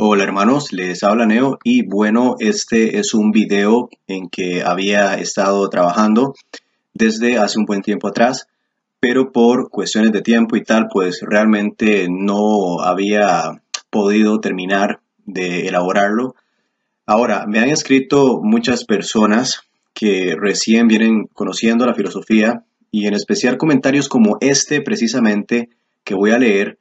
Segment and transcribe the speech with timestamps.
[0.00, 5.68] Hola hermanos, les habla Neo y bueno, este es un video en que había estado
[5.68, 6.36] trabajando
[6.94, 8.46] desde hace un buen tiempo atrás,
[9.00, 16.36] pero por cuestiones de tiempo y tal, pues realmente no había podido terminar de elaborarlo.
[17.04, 19.62] Ahora, me han escrito muchas personas
[19.94, 25.70] que recién vienen conociendo la filosofía y en especial comentarios como este precisamente
[26.04, 26.78] que voy a leer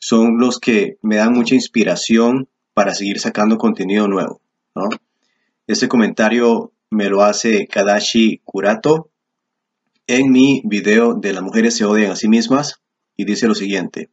[0.00, 4.42] son los que me dan mucha inspiración para seguir sacando contenido nuevo.
[5.66, 9.08] Este comentario me lo hace Kadashi Kurato
[10.08, 12.80] en mi video de las mujeres se odian a sí mismas
[13.16, 14.10] y dice lo siguiente.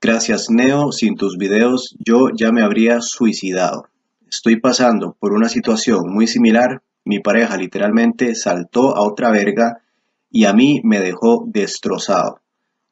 [0.00, 3.88] Gracias Neo, sin tus videos yo ya me habría suicidado.
[4.28, 6.82] Estoy pasando por una situación muy similar.
[7.04, 9.82] Mi pareja literalmente saltó a otra verga
[10.30, 12.40] y a mí me dejó destrozado.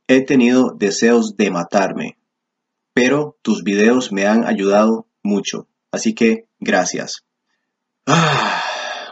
[0.09, 2.18] He tenido deseos de matarme
[3.01, 5.69] pero tus videos me han ayudado mucho.
[5.93, 7.23] Así que gracias.
[8.09, 8.61] Ah,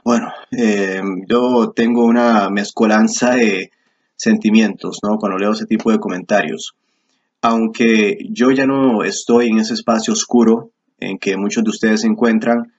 [0.05, 3.71] bueno, eh, yo tengo una mezcolanza de
[4.17, 5.19] sentimientos ¿no?
[5.19, 6.75] cuando leo ese tipo de comentarios.
[7.41, 12.09] Aunque yo ya no estoy en ese espacio oscuro en que muchos de ustedes se
[12.09, 12.73] encuentran,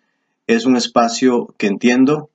[0.45, 2.31] es un espacio que entiendo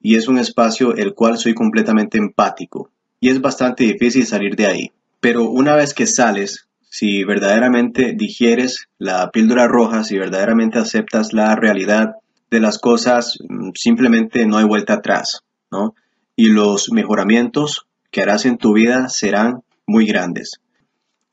[0.00, 2.88] y es un espacio el cual soy completamente empático.
[3.18, 4.92] Y es bastante difícil salir de ahí.
[5.18, 11.56] Pero una vez que sales, si verdaderamente digieres la píldora roja, si verdaderamente aceptas la
[11.56, 12.16] realidad
[12.50, 15.94] de las cosas, mm, simplemente no hay vuelta atrás, ¿no?
[16.36, 20.60] Y los mejoramientos que harás en tu vida serán muy grandes.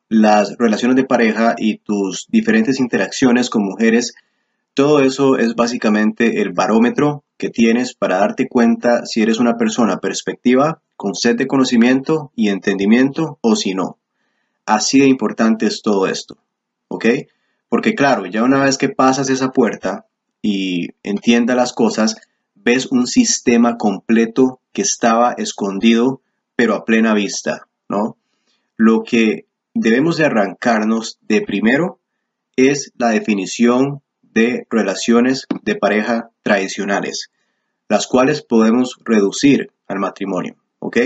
[0.08, 4.16] Las relaciones de pareja y tus diferentes interacciones con mujeres,
[4.74, 9.98] todo eso es básicamente el barómetro que tienes para darte cuenta si eres una persona
[9.98, 13.99] perspectiva, con sed de conocimiento y entendimiento o si no.
[14.70, 16.38] Así de importante es todo esto,
[16.90, 17.06] ¿ok?
[17.70, 20.06] Porque claro, ya una vez que pasas esa puerta
[20.44, 22.18] y entiendas las cosas,
[22.54, 26.22] ves un sistema completo que estaba escondido,
[26.56, 28.18] pero a plena vista, ¿no?
[28.78, 32.00] Lo que debemos de arrancarnos de primero
[32.56, 37.32] es la definición de relaciones de pareja tradicionales,
[37.88, 40.98] las cuales podemos reducir al matrimonio, ¿ok?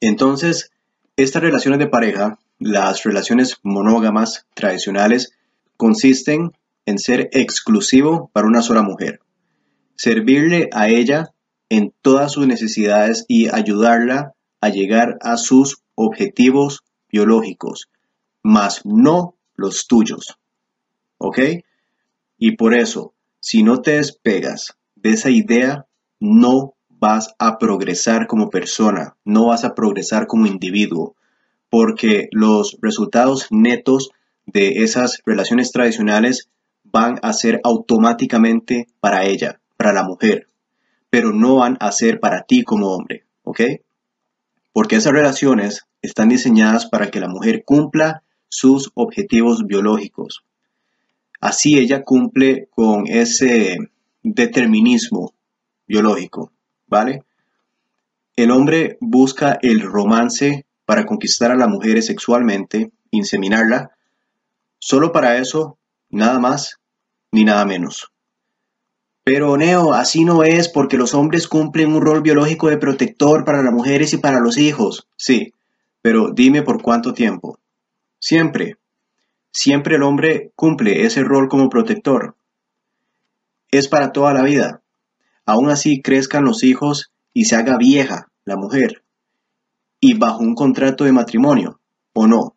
[0.00, 0.70] Entonces,
[1.16, 5.32] estas relaciones de pareja las relaciones monógamas tradicionales
[5.76, 6.52] consisten
[6.86, 9.20] en ser exclusivo para una sola mujer,
[9.96, 11.34] servirle a ella
[11.68, 17.90] en todas sus necesidades y ayudarla a llegar a sus objetivos biológicos,
[18.42, 20.38] mas no los tuyos.
[21.18, 21.38] ¿Ok?
[22.38, 25.86] Y por eso, si no te despegas de esa idea,
[26.20, 31.16] no vas a progresar como persona, no vas a progresar como individuo,
[31.74, 34.12] porque los resultados netos
[34.46, 36.48] de esas relaciones tradicionales
[36.84, 40.46] van a ser automáticamente para ella, para la mujer,
[41.10, 43.60] pero no van a ser para ti como hombre, ¿ok?
[44.72, 50.44] Porque esas relaciones están diseñadas para que la mujer cumpla sus objetivos biológicos.
[51.40, 53.78] Así ella cumple con ese
[54.22, 55.34] determinismo
[55.88, 56.52] biológico,
[56.86, 57.24] ¿vale?
[58.36, 63.90] El hombre busca el romance para conquistar a las mujeres sexualmente, inseminarla,
[64.78, 65.78] solo para eso,
[66.10, 66.80] nada más
[67.32, 68.12] ni nada menos.
[69.24, 73.62] Pero Neo, así no es porque los hombres cumplen un rol biológico de protector para
[73.62, 75.08] las mujeres y para los hijos.
[75.16, 75.54] Sí,
[76.02, 77.58] pero dime por cuánto tiempo.
[78.18, 78.76] Siempre.
[79.50, 82.36] Siempre el hombre cumple ese rol como protector.
[83.70, 84.82] Es para toda la vida.
[85.46, 89.03] Aún así crezcan los hijos y se haga vieja la mujer
[90.04, 91.80] y bajo un contrato de matrimonio,
[92.12, 92.54] ¿o no?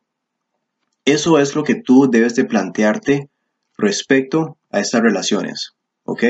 [1.05, 3.29] Eso es lo que tú debes de plantearte
[3.77, 5.73] respecto a estas relaciones,
[6.03, 6.23] ¿ok?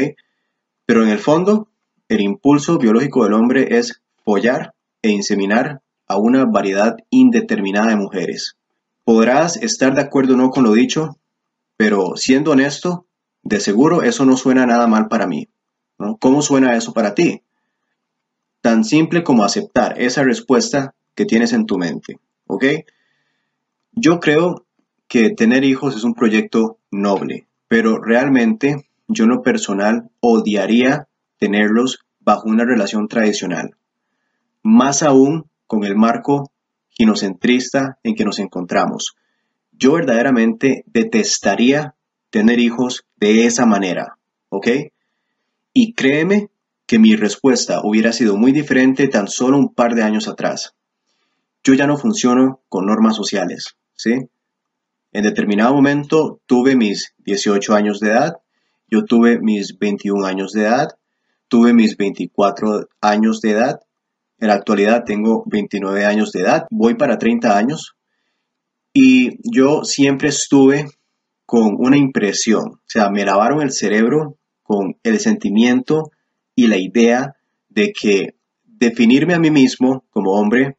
[0.85, 1.69] Pero en el fondo,
[2.07, 8.55] el impulso biológico del hombre es follar e inseminar a una variedad indeterminada de mujeres.
[9.03, 11.17] Podrás estar de acuerdo o no con lo dicho,
[11.77, 13.07] pero siendo honesto,
[13.41, 15.49] de seguro eso no suena nada mal para mí.
[16.19, 17.41] ¿Cómo suena eso para ti?
[18.61, 22.19] Tan simple como aceptar esa respuesta que tienes en tu mente.
[22.45, 22.63] ¿Ok?
[23.91, 24.65] Yo creo
[25.07, 31.07] que tener hijos es un proyecto noble, pero realmente yo en lo personal odiaría
[31.39, 33.75] tenerlos bajo una relación tradicional,
[34.61, 36.51] más aún con el marco
[36.89, 39.15] ginocentrista en que nos encontramos.
[39.71, 41.95] Yo verdaderamente detestaría
[42.29, 44.17] tener hijos de esa manera,
[44.49, 44.67] ¿ok?
[45.73, 46.49] Y créeme
[46.85, 50.76] que mi respuesta hubiera sido muy diferente tan solo un par de años atrás.
[51.63, 54.29] Yo ya no funciono con normas sociales, ¿sí?
[55.11, 58.37] En determinado momento tuve mis 18 años de edad,
[58.89, 60.89] yo tuve mis 21 años de edad,
[61.47, 63.79] tuve mis 24 años de edad,
[64.39, 67.95] en la actualidad tengo 29 años de edad, voy para 30 años
[68.93, 70.87] y yo siempre estuve
[71.45, 76.11] con una impresión, o sea, me lavaron el cerebro con el sentimiento
[76.55, 77.35] y la idea
[77.69, 80.77] de que definirme a mí mismo como hombre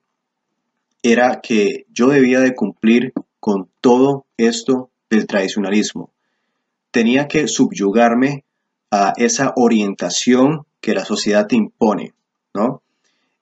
[1.13, 6.13] era que yo debía de cumplir con todo esto del tradicionalismo.
[6.91, 8.45] Tenía que subyugarme
[8.91, 12.15] a esa orientación que la sociedad te impone,
[12.55, 12.83] ¿no?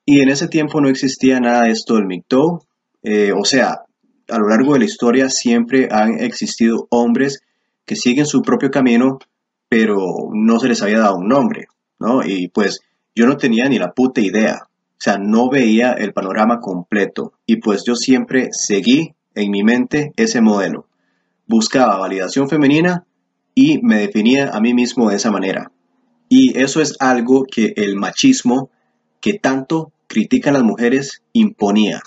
[0.05, 2.65] Y en ese tiempo no existía nada de esto del MGTOW,
[3.03, 3.85] eh, o sea,
[4.29, 7.41] a lo largo de la historia siempre han existido hombres
[7.85, 9.19] que siguen su propio camino,
[9.69, 9.97] pero
[10.33, 11.67] no se les había dado un nombre,
[11.99, 12.25] ¿no?
[12.25, 12.81] Y pues
[13.15, 17.57] yo no tenía ni la puta idea, o sea, no veía el panorama completo y
[17.57, 20.89] pues yo siempre seguí en mi mente ese modelo.
[21.47, 23.07] Buscaba validación femenina
[23.55, 25.71] y me definía a mí mismo de esa manera.
[26.29, 28.71] Y eso es algo que el machismo
[29.21, 32.01] que tanto critican las mujeres imponía.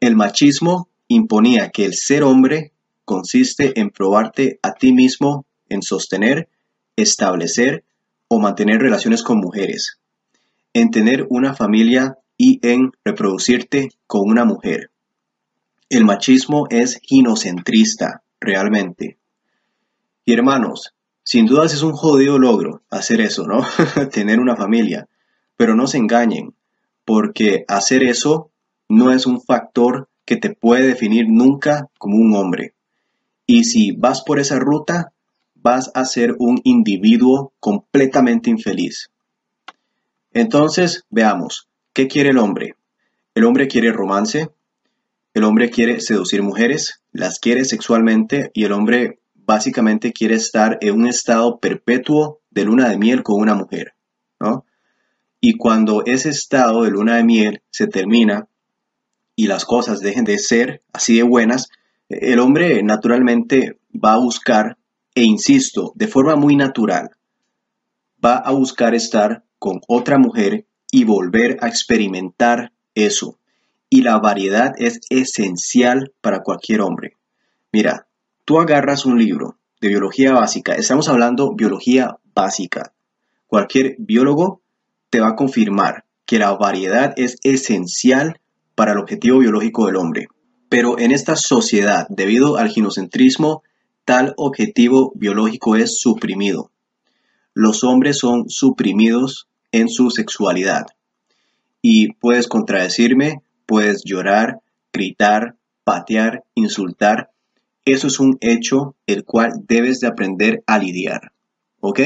[0.00, 2.72] El machismo imponía que el ser hombre
[3.04, 6.48] consiste en probarte a ti mismo en sostener,
[6.96, 7.84] establecer
[8.28, 10.00] o mantener relaciones con mujeres,
[10.74, 14.90] en tener una familia y en reproducirte con una mujer.
[15.88, 19.18] El machismo es ginocentrista, realmente.
[20.24, 23.64] Y hermanos, sin dudas es un jodido logro hacer eso, ¿no?
[24.12, 25.08] Tener una familia.
[25.56, 26.54] Pero no se engañen,
[27.04, 28.50] porque hacer eso
[28.88, 32.74] no es un factor que te puede definir nunca como un hombre.
[33.46, 35.12] Y si vas por esa ruta,
[35.54, 39.10] vas a ser un individuo completamente infeliz.
[40.34, 42.74] Entonces, veamos, ¿qué quiere el hombre?
[43.34, 44.50] El hombre quiere romance,
[45.34, 50.94] el hombre quiere seducir mujeres, las quiere sexualmente y el hombre básicamente quiere estar en
[50.94, 53.94] un estado perpetuo de luna de miel con una mujer,
[54.40, 54.64] ¿no?
[55.40, 58.48] Y cuando ese estado de luna de miel se termina
[59.34, 61.70] y las cosas dejen de ser así de buenas,
[62.08, 64.78] el hombre naturalmente va a buscar,
[65.14, 67.10] e insisto, de forma muy natural,
[68.24, 73.38] va a buscar estar con otra mujer y volver a experimentar eso.
[73.88, 77.16] Y la variedad es esencial para cualquier hombre.
[77.70, 78.08] Mira,
[78.44, 82.92] tú agarras un libro de biología básica, estamos hablando biología básica.
[83.46, 84.62] Cualquier biólogo
[85.10, 88.40] te va a confirmar que la variedad es esencial
[88.74, 90.26] para el objetivo biológico del hombre.
[90.70, 93.62] Pero en esta sociedad, debido al ginocentrismo,
[94.04, 96.72] tal objetivo biológico es suprimido.
[97.54, 100.86] Los hombres son suprimidos en su sexualidad.
[101.80, 104.60] Y puedes contradecirme, puedes llorar,
[104.92, 107.30] gritar, patear, insultar.
[107.84, 111.32] Eso es un hecho el cual debes de aprender a lidiar.
[111.80, 112.00] ¿Ok?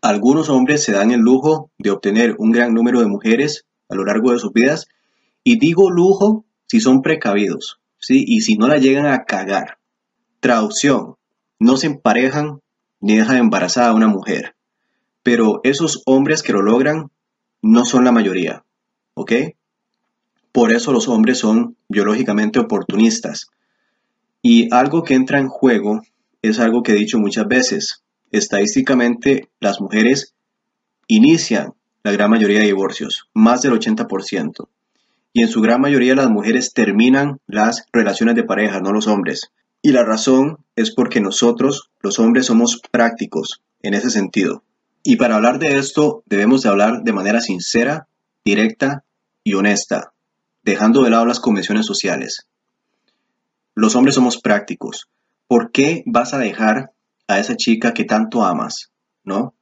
[0.00, 4.04] Algunos hombres se dan el lujo de obtener un gran número de mujeres a lo
[4.04, 4.88] largo de sus vidas
[5.44, 8.24] y digo lujo si son precavidos, ¿sí?
[8.26, 9.78] Y si no la llegan a cagar.
[10.40, 11.16] Traducción,
[11.60, 12.60] no se emparejan
[13.00, 14.56] ni dejan embarazada a una mujer.
[15.22, 17.10] Pero esos hombres que lo logran
[17.60, 18.64] no son la mayoría,
[19.14, 19.32] ¿ok?
[20.50, 23.48] Por eso los hombres son biológicamente oportunistas.
[24.42, 26.02] Y algo que entra en juego
[26.42, 28.02] es algo que he dicho muchas veces.
[28.30, 30.34] Estadísticamente, las mujeres
[31.06, 34.68] inician la gran mayoría de divorcios, más del 80%
[35.32, 39.50] y en su gran mayoría las mujeres terminan las relaciones de pareja, no los hombres.
[39.80, 44.62] Y la razón es porque nosotros, los hombres, somos prácticos en ese sentido.
[45.02, 48.06] Y para hablar de esto debemos de hablar de manera sincera,
[48.44, 49.04] directa
[49.42, 50.12] y honesta,
[50.62, 52.46] dejando de lado las convenciones sociales.
[53.74, 55.08] Los hombres somos prácticos.
[55.48, 56.92] ¿Por qué vas a dejar
[57.26, 58.90] a esa chica que tanto amas?
[59.24, 59.54] ¿No?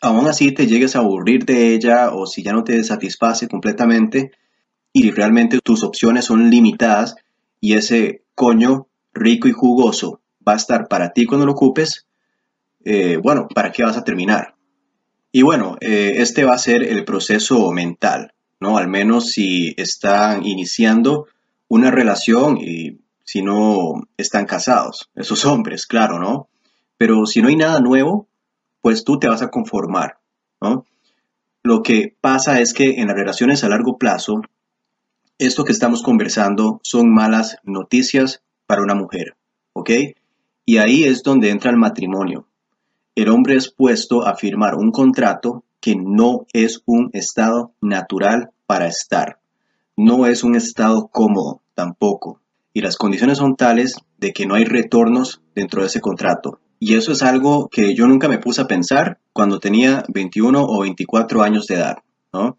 [0.00, 4.32] Aún así te llegues a aburrir de ella o si ya no te satisface completamente,
[4.92, 7.16] y realmente tus opciones son limitadas
[7.60, 12.05] y ese coño rico y jugoso va a estar para ti cuando lo ocupes,
[12.86, 14.54] eh, bueno, ¿para qué vas a terminar?
[15.32, 18.78] Y bueno, eh, este va a ser el proceso mental, ¿no?
[18.78, 21.26] Al menos si están iniciando
[21.68, 26.48] una relación y si no están casados, esos hombres, claro, ¿no?
[26.98, 28.28] pero si no hay nada nuevo,
[28.80, 30.18] pues tú te vas a conformar,
[30.60, 30.86] ¿no?
[31.62, 34.40] Lo que pasa es que en las relaciones a largo plazo,
[35.38, 39.36] esto que estamos conversando son malas noticias para una mujer,
[39.72, 39.90] ¿ok?
[40.64, 42.46] Y ahí es donde entra el matrimonio.
[43.16, 48.88] El hombre es puesto a firmar un contrato que no es un estado natural para
[48.88, 49.38] estar.
[49.96, 52.42] No es un estado cómodo tampoco.
[52.74, 56.60] Y las condiciones son tales de que no hay retornos dentro de ese contrato.
[56.78, 60.80] Y eso es algo que yo nunca me puse a pensar cuando tenía 21 o
[60.82, 61.96] 24 años de edad,
[62.34, 62.58] ¿no?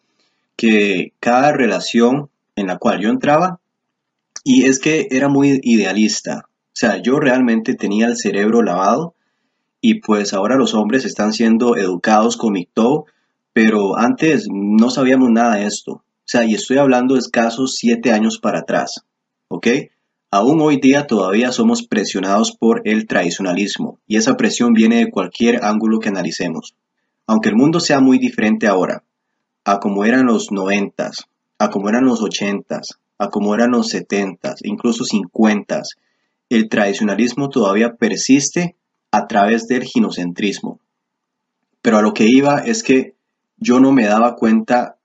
[0.55, 3.59] Que cada relación en la cual yo entraba,
[4.43, 9.13] y es que era muy idealista, o sea, yo realmente tenía el cerebro lavado
[9.81, 13.05] y pues ahora los hombres están siendo educados con MGTOW,
[13.53, 15.91] pero antes no sabíamos nada de esto.
[15.93, 19.05] O sea, y estoy hablando escasos siete años para atrás,
[19.47, 19.67] ¿ok?
[20.29, 25.63] Aún hoy día todavía somos presionados por el tradicionalismo y esa presión viene de cualquier
[25.63, 26.75] ángulo que analicemos.
[27.27, 29.03] Aunque el mundo sea muy diferente ahora,
[29.63, 31.27] a como eran los noventas,
[31.59, 35.95] a como eran los ochentas, a como eran los setentas, incluso cincuentas,
[36.49, 38.75] el tradicionalismo todavía persiste
[39.11, 40.79] a través del ginocentrismo.
[41.81, 43.15] Pero a lo que iba es que
[43.57, 44.97] yo no me daba cuenta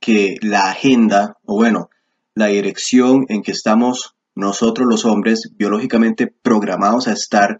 [0.00, 1.88] que la agenda, o bueno,
[2.34, 7.58] la dirección en que estamos nosotros los hombres, biológicamente programados a estar,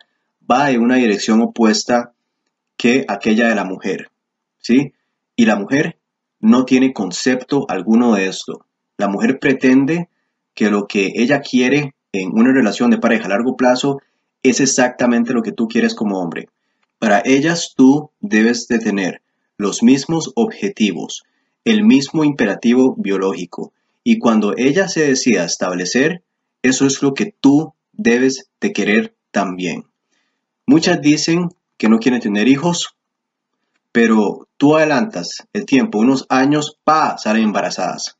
[0.50, 2.12] va en una dirección opuesta
[2.76, 4.10] que aquella de la mujer.
[4.58, 4.92] ¿Sí?
[5.36, 5.98] Y la mujer
[6.40, 8.66] no tiene concepto alguno de esto.
[8.96, 10.08] La mujer pretende
[10.54, 14.00] que lo que ella quiere en una relación de pareja a largo plazo
[14.44, 16.48] es exactamente lo que tú quieres como hombre.
[16.98, 19.22] Para ellas tú debes de tener
[19.56, 21.24] los mismos objetivos,
[21.64, 23.72] el mismo imperativo biológico.
[24.04, 26.22] Y cuando ella se decida establecer,
[26.62, 29.84] eso es lo que tú debes de querer también.
[30.66, 31.48] Muchas dicen
[31.78, 32.96] que no quieren tener hijos,
[33.92, 38.18] pero tú adelantas el tiempo, unos años, pa, salen embarazadas.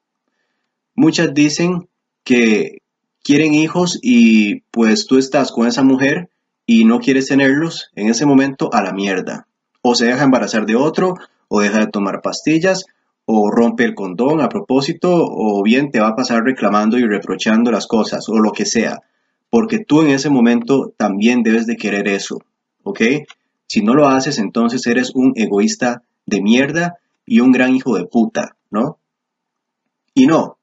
[0.94, 1.88] Muchas dicen
[2.22, 2.78] que
[3.24, 6.30] quieren hijos y pues tú estás con esa mujer
[6.66, 9.48] y no quieres tenerlos, en ese momento a la mierda.
[9.82, 11.14] O se deja embarazar de otro,
[11.48, 12.84] o deja de tomar pastillas,
[13.26, 17.70] o rompe el condón a propósito, o bien te va a pasar reclamando y reprochando
[17.70, 19.00] las cosas, o lo que sea,
[19.50, 22.40] porque tú en ese momento también debes de querer eso,
[22.82, 23.00] ¿ok?
[23.66, 28.04] Si no lo haces, entonces eres un egoísta de mierda y un gran hijo de
[28.04, 28.98] puta, ¿no?
[30.14, 30.58] Y no,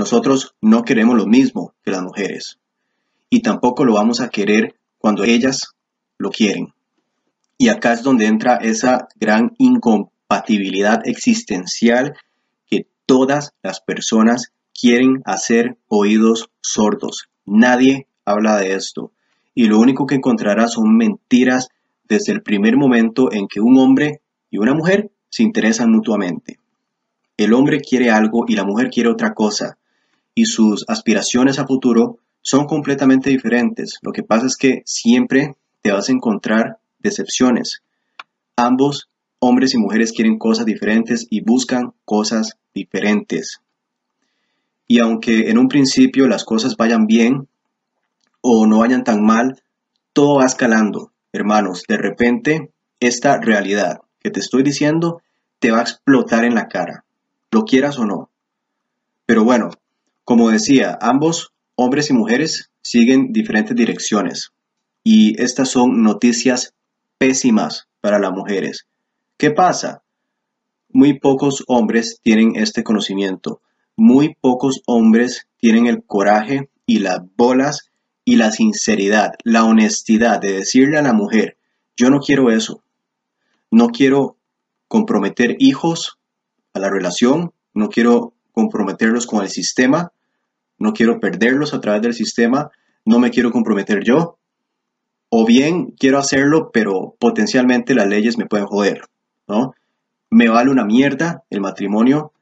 [0.00, 2.58] nosotros no queremos lo mismo que las mujeres,
[3.28, 5.76] y tampoco lo vamos a querer cuando ellas
[6.18, 6.74] lo quieren.
[7.56, 12.14] Y acá es donde entra esa gran incompatibilidad compatibilidad existencial
[12.68, 17.28] que todas las personas quieren hacer oídos sordos.
[17.44, 19.10] Nadie habla de esto.
[19.56, 21.70] Y lo único que encontrarás son mentiras
[22.04, 24.20] desde el primer momento en que un hombre
[24.52, 26.60] y una mujer se interesan mutuamente.
[27.36, 29.78] El hombre quiere algo y la mujer quiere otra cosa.
[30.40, 33.98] Y sus aspiraciones a futuro son completamente diferentes.
[34.00, 37.82] Lo que pasa es que siempre te vas a encontrar decepciones.
[38.56, 43.60] Ambos hombres y mujeres quieren cosas diferentes y buscan cosas diferentes.
[44.86, 47.46] Y aunque en un principio las cosas vayan bien
[48.40, 49.62] o no vayan tan mal,
[50.14, 51.82] todo va escalando, hermanos.
[51.86, 55.20] De repente, esta realidad que te estoy diciendo
[55.58, 57.04] te va a explotar en la cara,
[57.50, 58.30] lo quieras o no.
[59.26, 59.68] Pero bueno,
[60.30, 64.52] como decía, ambos, hombres y mujeres, siguen diferentes direcciones.
[65.02, 66.72] Y estas son noticias
[67.18, 68.86] pésimas para las mujeres.
[69.36, 70.04] ¿Qué pasa?
[70.88, 73.60] Muy pocos hombres tienen este conocimiento.
[73.96, 77.90] Muy pocos hombres tienen el coraje y las bolas
[78.24, 81.56] y la sinceridad, la honestidad de decirle a la mujer,
[81.96, 82.84] yo no quiero eso.
[83.72, 84.36] No quiero
[84.86, 86.20] comprometer hijos
[86.72, 90.12] a la relación, no quiero comprometerlos con el sistema,
[90.80, 92.70] no quiero perderlos a través del sistema,
[93.04, 94.38] no me quiero comprometer yo.
[95.28, 99.02] O bien quiero hacerlo, pero potencialmente las leyes me pueden joder.
[99.46, 99.74] ¿no?
[100.30, 102.32] Me vale una mierda el matrimonio,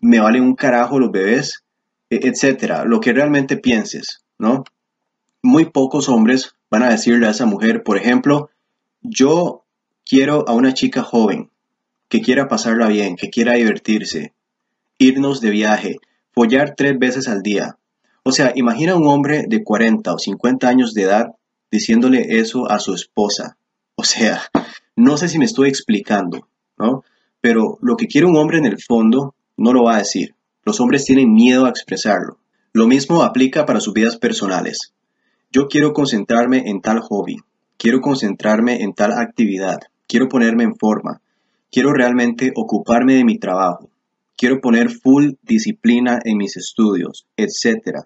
[0.00, 1.64] me vale un carajo los bebés,
[2.10, 4.64] e, etcétera, lo que realmente pienses, ¿no?
[5.42, 8.50] Muy pocos hombres van a decirle a esa mujer, por ejemplo,
[9.00, 9.64] yo
[10.04, 11.50] quiero a una chica joven,
[12.08, 14.34] que quiera pasarla bien, que quiera divertirse,
[14.98, 15.96] irnos de viaje,
[16.32, 17.77] follar tres veces al día.
[18.28, 21.28] O sea, imagina un hombre de 40 o 50 años de edad
[21.70, 23.56] diciéndole eso a su esposa.
[23.94, 24.42] O sea,
[24.96, 27.04] no sé si me estoy explicando, ¿no?
[27.40, 30.34] Pero lo que quiere un hombre en el fondo no lo va a decir.
[30.62, 32.36] Los hombres tienen miedo a expresarlo.
[32.74, 34.92] Lo mismo aplica para sus vidas personales.
[35.50, 37.38] Yo quiero concentrarme en tal hobby.
[37.78, 41.22] quiero concentrarme en tal actividad, quiero ponerme en forma,
[41.72, 43.88] quiero realmente ocuparme de mi trabajo,
[44.36, 48.04] quiero poner full disciplina en mis estudios, etc.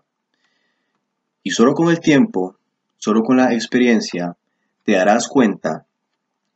[1.42, 2.56] Y solo con el tiempo,
[2.98, 4.36] solo con la experiencia,
[4.84, 5.86] te darás cuenta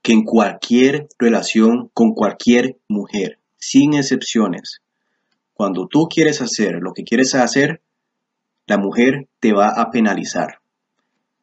[0.02, 4.80] que en cualquier relación con cualquier mujer, sin excepciones,
[5.52, 7.80] cuando tú quieres hacer lo que quieres hacer,
[8.66, 10.60] la mujer te va a penalizar.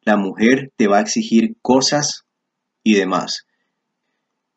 [0.02, 2.24] La mujer te va a exigir cosas
[2.82, 3.46] y demás.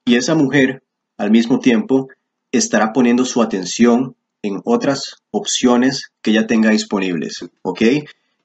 [0.06, 0.84] Y esa mujer,
[1.18, 2.08] al mismo tiempo,
[2.52, 7.82] estará poniendo su atención en otras opciones que ella tenga disponibles, ¿ok?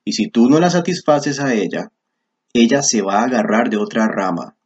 [0.04, 1.92] Y si tú no la satisfaces a ella,
[2.52, 4.56] ella se va a agarrar de otra rama.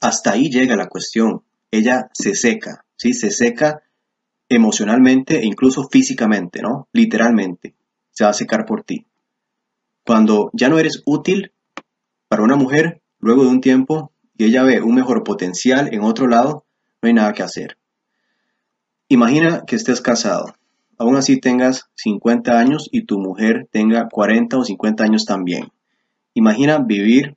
[0.00, 1.42] Hasta ahí llega la cuestión.
[1.70, 3.14] Ella se seca, ¿sí?
[3.14, 3.82] Se seca
[4.48, 6.88] emocionalmente e incluso físicamente, ¿no?
[6.92, 7.74] Literalmente.
[8.10, 9.06] Se va a secar por ti.
[10.04, 11.52] Cuando ya no eres útil
[12.28, 16.26] para una mujer, luego de un tiempo, y ella ve un mejor potencial en otro
[16.26, 16.66] lado,
[17.00, 17.78] no hay nada que hacer.
[19.08, 20.54] Imagina que estés casado,
[20.98, 25.72] aún así tengas 50 años y tu mujer tenga 40 o 50 años también.
[26.34, 27.36] Imagina vivir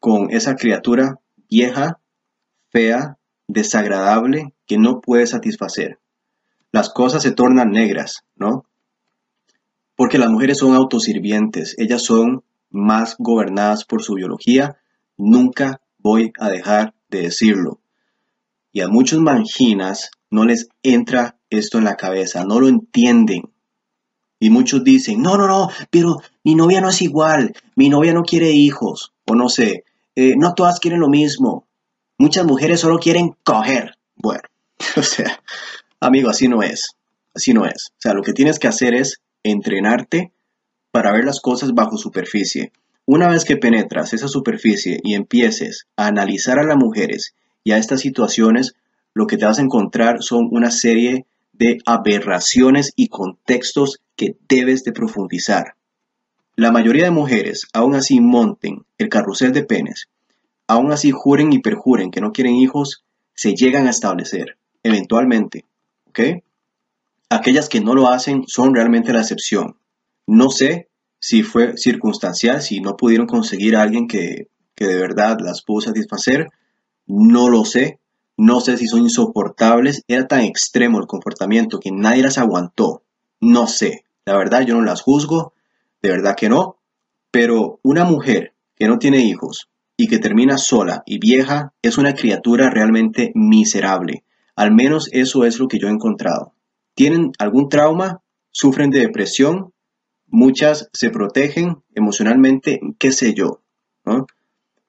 [0.00, 1.18] con esa criatura
[1.48, 1.98] vieja,
[2.70, 3.16] fea,
[3.48, 5.98] desagradable, que no puede satisfacer.
[6.72, 8.64] Las cosas se tornan negras, ¿no?
[9.96, 14.76] Porque las mujeres son autosirvientes, ellas son más gobernadas por su biología.
[15.16, 17.80] Nunca voy a dejar de decirlo.
[18.72, 23.50] Y a muchos manginas no les entra esto en la cabeza, no lo entienden.
[24.38, 28.22] Y muchos dicen, no, no, no, pero mi novia no es igual, mi novia no
[28.22, 29.84] quiere hijos, o no sé,
[30.16, 31.66] eh, no todas quieren lo mismo.
[32.18, 33.96] Muchas mujeres solo quieren coger.
[34.16, 34.42] Bueno,
[34.96, 35.42] o sea,
[36.00, 36.96] amigo, así no es,
[37.34, 37.90] así no es.
[37.92, 40.32] O sea, lo que tienes que hacer es entrenarte
[40.90, 42.72] para ver las cosas bajo superficie.
[43.06, 47.78] Una vez que penetras esa superficie y empieces a analizar a las mujeres y a
[47.78, 48.74] estas situaciones,
[49.12, 51.26] lo que te vas a encontrar son una serie
[51.58, 55.74] de aberraciones y contextos que debes de profundizar.
[56.56, 60.08] La mayoría de mujeres aún así monten el carrusel de penes,
[60.66, 65.64] aún así juren y perjuren que no quieren hijos, se llegan a establecer, eventualmente.
[66.08, 66.20] ¿Ok?
[67.28, 69.76] Aquellas que no lo hacen son realmente la excepción.
[70.26, 70.88] No sé
[71.18, 75.80] si fue circunstancial, si no pudieron conseguir a alguien que, que de verdad las pudo
[75.80, 76.50] satisfacer,
[77.06, 77.98] no lo sé,
[78.36, 80.02] no sé si son insoportables.
[80.08, 83.02] Era tan extremo el comportamiento que nadie las aguantó.
[83.40, 84.04] No sé.
[84.24, 85.52] La verdad yo no las juzgo.
[86.02, 86.78] De verdad que no.
[87.30, 92.14] Pero una mujer que no tiene hijos y que termina sola y vieja es una
[92.14, 94.24] criatura realmente miserable.
[94.56, 96.54] Al menos eso es lo que yo he encontrado.
[96.94, 99.72] Tienen algún trauma, sufren de depresión,
[100.26, 103.60] muchas se protegen emocionalmente, qué sé yo.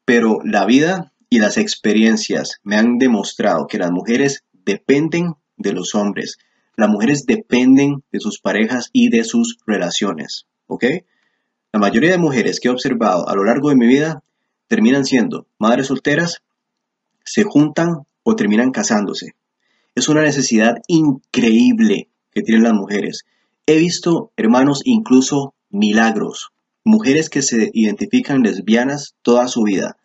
[0.06, 5.96] Pero la vida y las experiencias me han demostrado que las mujeres dependen de los
[5.96, 6.38] hombres.
[6.76, 10.48] Las mujeres dependen de sus parejas y de sus relaciones.
[10.68, 10.86] ¿Ok?
[11.72, 14.24] La mayoría de mujeres que he observado a lo largo de mi vida
[14.68, 16.42] terminan siendo madres solteras,
[17.24, 19.36] se juntan o terminan casándose.
[19.94, 23.26] Es una necesidad increíble que tienen las mujeres.
[23.66, 26.52] He visto, hermanos, incluso milagros.
[26.84, 29.98] Mujeres que se identifican lesbianas toda su vida,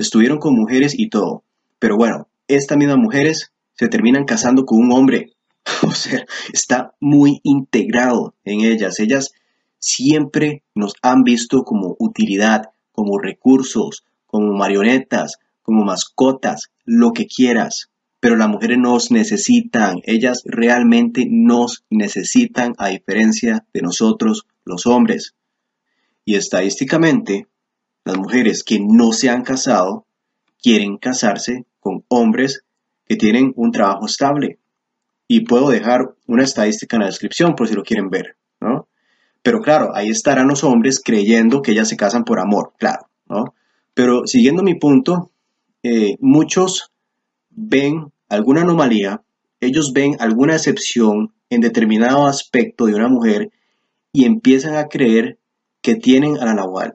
[0.00, 1.44] estuvieron con mujeres y todo.
[1.78, 5.32] Pero bueno, estas mismas mujeres se terminan casando con un hombre.
[5.86, 8.98] O sea, está muy integrado en ellas.
[8.98, 9.32] Ellas
[9.78, 17.90] siempre nos han visto como utilidad, como recursos, como marionetas, como mascotas, lo que quieras.
[18.20, 25.34] Pero las mujeres nos necesitan, ellas realmente nos necesitan a diferencia de nosotros los hombres.
[26.24, 27.48] Y estadísticamente,
[28.04, 30.06] las mujeres que no se han casado
[30.62, 32.64] quieren casarse con hombres
[33.06, 34.58] que tienen un trabajo estable.
[35.26, 38.88] Y puedo dejar una estadística en la descripción por si lo quieren ver, ¿no?
[39.42, 43.54] Pero claro, ahí estarán los hombres creyendo que ellas se casan por amor, claro, ¿no?
[43.94, 45.30] Pero siguiendo mi punto,
[45.82, 46.92] eh, muchos
[47.48, 49.22] ven alguna anomalía,
[49.60, 53.50] ellos ven alguna excepción en determinado aspecto de una mujer
[54.12, 55.38] y empiezan a creer
[55.80, 56.92] que tienen a la Nahual,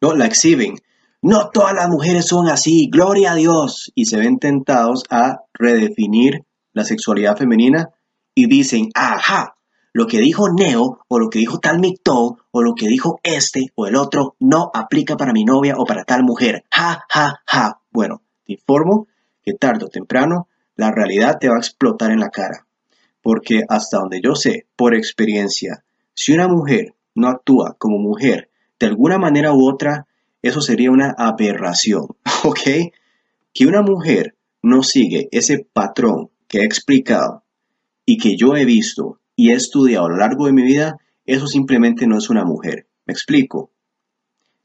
[0.00, 0.14] ¿no?
[0.14, 0.76] La exhiben.
[1.22, 3.92] No todas las mujeres son así, gloria a Dios.
[3.94, 7.90] Y se ven tentados a redefinir la sexualidad femenina
[8.34, 9.56] y dicen, ajá,
[9.92, 13.66] lo que dijo Neo o lo que dijo tal Micto o lo que dijo este
[13.74, 16.64] o el otro no aplica para mi novia o para tal mujer.
[16.72, 17.80] Ja, ja, ja.
[17.90, 19.08] Bueno, te informo
[19.42, 22.66] que tarde o temprano la realidad te va a explotar en la cara.
[23.20, 25.84] Porque hasta donde yo sé, por experiencia,
[26.14, 28.49] si una mujer no actúa como mujer
[28.80, 30.06] de alguna manera u otra,
[30.42, 32.60] Eso sería una aberración, ¿ok?
[33.52, 37.44] Que una mujer no sigue ese patrón que he explicado
[38.06, 41.46] y que yo he visto y he estudiado a lo largo de mi vida, eso
[41.46, 42.86] simplemente no es una mujer.
[43.04, 43.70] ¿Me explico?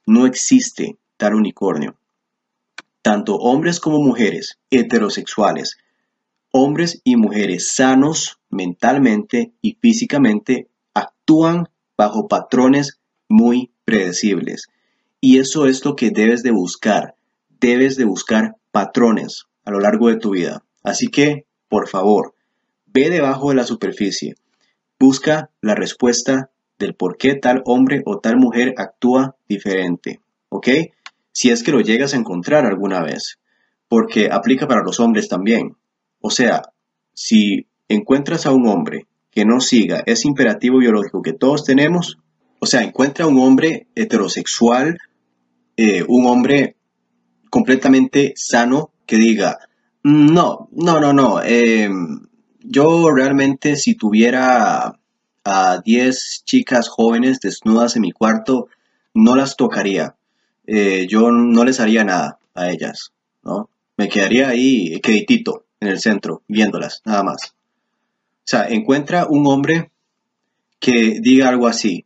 [0.06, 1.98] No existe tal unicornio.
[3.02, 5.78] Tanto hombres como mujeres heterosexuales,
[6.52, 13.00] hombres y mujeres sanos mentalmente y físicamente actúan bajo patrones
[13.30, 14.68] muy predecibles.
[15.22, 17.16] Y eso es lo que debes de buscar.
[17.60, 20.64] Debes de buscar patrones a lo largo de tu vida.
[20.84, 22.36] Así que, por favor,
[22.86, 24.36] ve debajo de la superficie.
[25.00, 30.20] Busca la respuesta del por qué tal hombre o tal mujer actúa diferente.
[30.50, 30.68] ¿Ok?
[31.32, 33.40] Si es que lo llegas a encontrar alguna vez.
[33.88, 35.76] Porque aplica para los hombres también.
[36.20, 36.62] O sea,
[37.14, 42.20] si encuentras a un hombre que no siga ese imperativo biológico que todos tenemos,
[42.66, 44.98] o sea, encuentra un hombre heterosexual
[45.78, 46.78] eh, un hombre
[47.50, 49.60] completamente sano que diga,
[50.04, 51.90] no, no, no, no, eh,
[52.62, 54.98] yo realmente si tuviera
[55.44, 58.70] a 10 chicas jóvenes desnudas en mi cuarto,
[59.14, 60.16] no las tocaría.
[60.66, 63.12] Eh, yo no les haría nada a ellas,
[63.44, 63.70] ¿no?
[63.98, 67.54] Me quedaría ahí queditito en el centro, viéndolas, nada más.
[67.54, 69.92] O sea, encuentra un hombre
[70.80, 72.06] que diga algo así.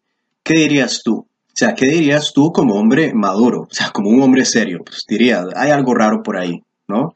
[0.50, 1.16] ¿Qué dirías tú?
[1.16, 3.68] O sea, ¿qué dirías tú como hombre maduro?
[3.70, 4.80] O sea, como un hombre serio.
[4.84, 7.02] Pues dirías, hay algo raro por ahí, ¿no?
[7.04, 7.16] O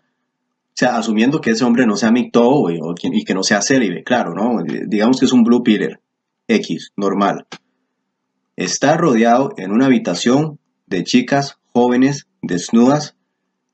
[0.75, 4.61] sea, asumiendo que ese hombre no sea micto y que no sea célibe, claro, ¿no?
[4.85, 5.99] Digamos que es un blue peter
[6.47, 7.47] X, normal.
[8.55, 13.15] Está rodeado en una habitación de chicas jóvenes desnudas,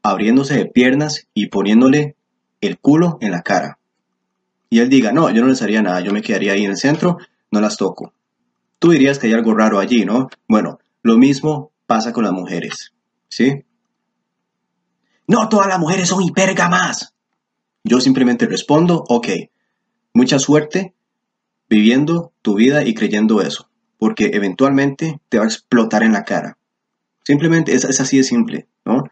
[0.03, 2.15] abriéndose de piernas y poniéndole
[2.61, 3.77] el culo en la cara.
[4.69, 6.77] Y él diga, no, yo no les haría nada, yo me quedaría ahí en el
[6.77, 7.17] centro,
[7.51, 8.13] no las toco.
[8.79, 10.29] Tú dirías que hay algo raro allí, ¿no?
[10.47, 12.93] Bueno, lo mismo pasa con las mujeres,
[13.27, 13.65] ¿sí?
[15.27, 17.13] No todas las mujeres son hipergamas.
[17.83, 19.27] Yo simplemente respondo, ok,
[20.13, 20.95] mucha suerte
[21.69, 26.57] viviendo tu vida y creyendo eso, porque eventualmente te va a explotar en la cara.
[27.23, 29.03] Simplemente es, es así de simple, ¿no?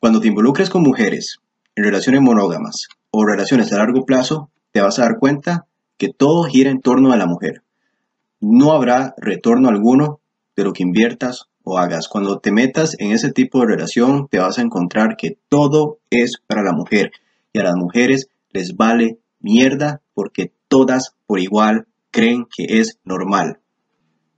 [0.00, 1.40] Cuando te involucres con mujeres
[1.74, 5.66] en relaciones monógamas o relaciones a largo plazo, te vas a dar cuenta
[5.98, 7.62] que todo gira en torno a la mujer
[8.40, 10.20] no habrá retorno alguno
[10.56, 12.08] de lo que inviertas o hagas.
[12.08, 16.40] Cuando te metas en ese tipo de relación, te vas a encontrar que todo es
[16.46, 17.10] para la mujer
[17.52, 23.60] y a las mujeres les vale mierda porque todas por igual creen que es normal.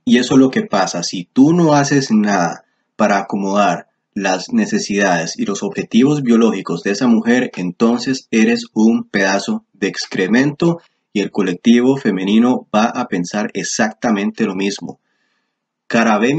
[0.05, 1.03] Y eso es lo que pasa.
[1.03, 7.07] Si tú no haces nada para acomodar las necesidades y los objetivos biológicos de esa
[7.07, 10.81] mujer, entonces eres un pedazo de excremento
[11.13, 14.99] y el colectivo femenino va a pensar exactamente lo mismo.
[15.87, 16.35] Karabé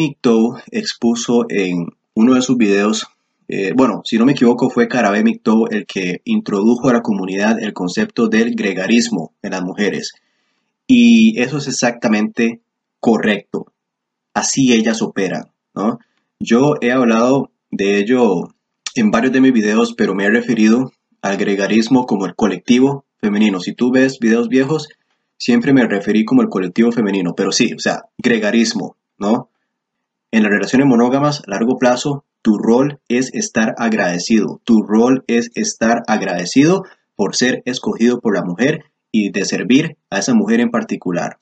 [0.70, 3.08] expuso en uno de sus videos,
[3.48, 5.24] eh, bueno, si no me equivoco, fue Karabé
[5.70, 10.12] el que introdujo a la comunidad el concepto del gregarismo en las mujeres.
[10.86, 12.60] Y eso es exactamente
[13.00, 13.72] correcto.
[14.34, 15.98] Así ellas operan, ¿no?
[16.38, 18.54] Yo he hablado de ello
[18.94, 23.60] en varios de mis videos, pero me he referido al gregarismo como el colectivo femenino.
[23.60, 24.88] Si tú ves videos viejos,
[25.36, 29.50] siempre me referí como el colectivo femenino, pero sí, o sea, gregarismo, ¿no?
[30.30, 34.60] En las relaciones monógamas a largo plazo, tu rol es estar agradecido.
[34.64, 36.84] Tu rol es estar agradecido
[37.16, 41.38] por ser escogido por la mujer y de servir a esa mujer en particular.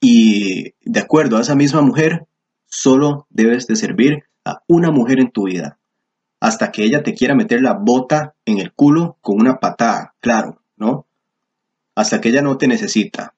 [0.00, 2.26] Y de acuerdo a esa misma mujer,
[2.66, 5.78] solo debes de servir a una mujer en tu vida.
[6.40, 10.62] Hasta que ella te quiera meter la bota en el culo con una patada, claro,
[10.76, 11.06] ¿no?
[11.94, 13.34] Hasta que ella no te necesita.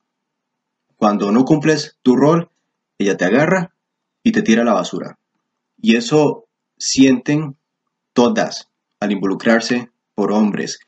[0.97, 2.51] Cuando no cumples tu rol,
[2.99, 3.75] ella te agarra
[4.23, 5.19] y te tira a la basura.
[5.81, 6.47] Y eso
[6.79, 7.57] sienten
[8.13, 8.69] todas
[9.01, 10.81] al involucrarse por hombres.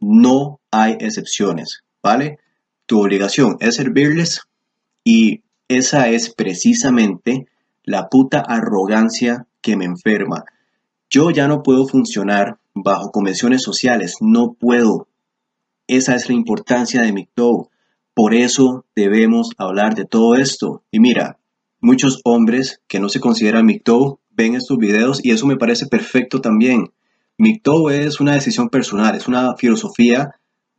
[0.00, 2.38] No hay excepciones, ¿vale?
[2.86, 4.42] Tu obligación es servirles
[5.04, 7.46] y esa es precisamente
[7.84, 10.44] la puta arrogancia que me enferma.
[11.08, 15.06] Yo ya no puedo funcionar bajo convenciones sociales, no puedo.
[15.86, 17.68] Esa es la importancia de MGTOW.
[18.14, 20.82] Por eso debemos hablar de todo esto.
[20.90, 21.38] Y mira,
[21.80, 26.40] muchos hombres que no se consideran MGTOW ven estos videos y eso me parece perfecto
[26.40, 26.92] también.
[27.38, 30.34] MGTOW es una decisión personal, es una filosofía,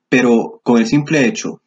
[0.10, 1.62] pero con el simple hecho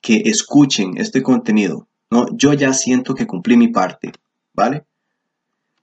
[0.00, 2.26] que escuchen este contenido, ¿no?
[2.36, 4.12] yo ya siento que cumplí mi parte,
[4.52, 4.84] ¿vale?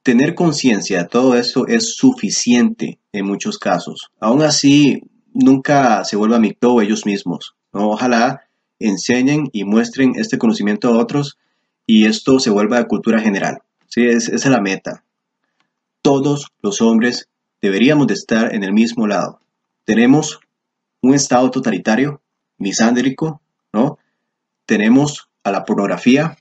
[0.04, 4.12] Tener conciencia de todo esto es suficiente en muchos casos.
[4.20, 7.56] Aún así, nunca se vuelva micto ellos mismos.
[7.72, 8.42] Ojalá
[8.80, 11.38] enseñen y muestren este conocimiento a otros
[11.86, 13.62] y esto se vuelva de cultura general.
[13.88, 14.06] ¿sí?
[14.06, 15.04] Es, esa es la meta.
[16.02, 17.30] todos los hombres
[17.62, 19.42] deberíamos de estar en el mismo lado.
[19.84, 20.40] Tenemos
[21.02, 22.22] un estado totalitario,
[22.58, 23.42] misándrico,
[23.74, 23.98] ¿no?
[24.66, 26.38] Tenemos a la pornografía,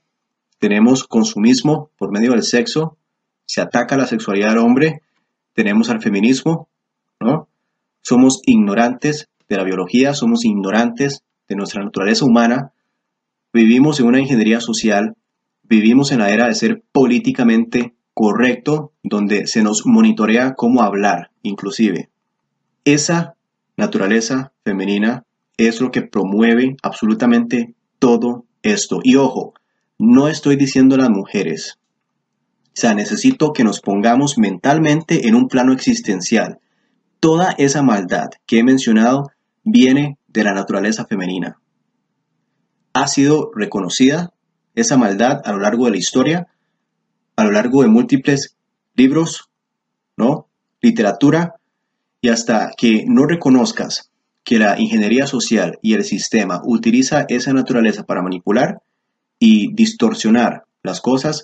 [0.58, 2.96] tenemos consumismo por medio del sexo,
[3.46, 5.02] se ataca la sexualidad del hombre,
[5.54, 6.68] tenemos al feminismo,
[7.20, 7.47] ¿no?
[8.08, 12.72] Somos ignorantes de la biología, somos ignorantes de nuestra naturaleza humana,
[13.52, 15.14] vivimos en una ingeniería social,
[15.62, 22.08] vivimos en la era de ser políticamente correcto, donde se nos monitorea cómo hablar, inclusive.
[22.86, 23.34] Esa
[23.76, 25.24] naturaleza femenina
[25.58, 29.00] es lo que promueve absolutamente todo esto.
[29.04, 29.52] Y ojo,
[29.98, 31.78] no estoy diciendo las mujeres.
[32.68, 36.58] O sea, necesito que nos pongamos mentalmente en un plano existencial.
[37.20, 39.30] Toda esa maldad que he mencionado
[39.64, 41.60] viene de la naturaleza femenina.
[42.92, 44.32] Ha sido reconocida
[44.74, 46.48] esa maldad a lo largo de la historia,
[47.36, 48.56] a lo largo de múltiples
[48.94, 49.50] libros,
[50.16, 50.48] ¿no?
[50.80, 51.56] Literatura,
[52.20, 54.10] y hasta que no reconozcas
[54.44, 58.80] que la ingeniería social y el sistema utiliza esa naturaleza para manipular
[59.38, 61.42] y distorsionar las cosas,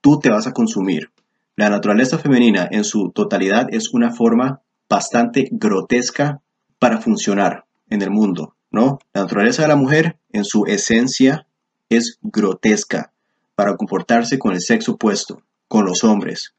[0.00, 1.10] tú te vas a consumir.
[1.56, 6.40] La naturaleza femenina en su totalidad es una forma bastante grotesca
[6.78, 8.98] para funcionar en el mundo, ¿no?
[9.12, 11.46] La naturaleza de la mujer en su esencia
[11.88, 13.12] es grotesca
[13.54, 16.54] para comportarse con el sexo opuesto, con los hombres.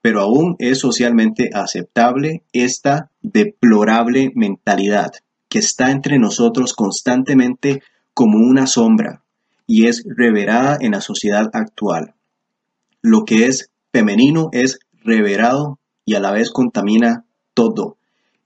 [0.00, 5.12] Pero aún es socialmente aceptable esta deplorable mentalidad
[5.48, 9.22] que está entre nosotros constantemente como una sombra
[9.66, 12.14] y es reverada en la sociedad actual.
[13.00, 17.23] Lo que es femenino es reverado y a la vez contamina
[17.54, 17.96] todo.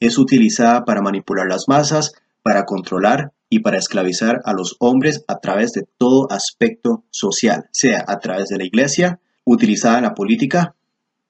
[0.00, 5.38] Es utilizada para manipular las masas, para controlar y para esclavizar a los hombres a
[5.40, 10.74] través de todo aspecto social, sea a través de la iglesia, utilizada en la política,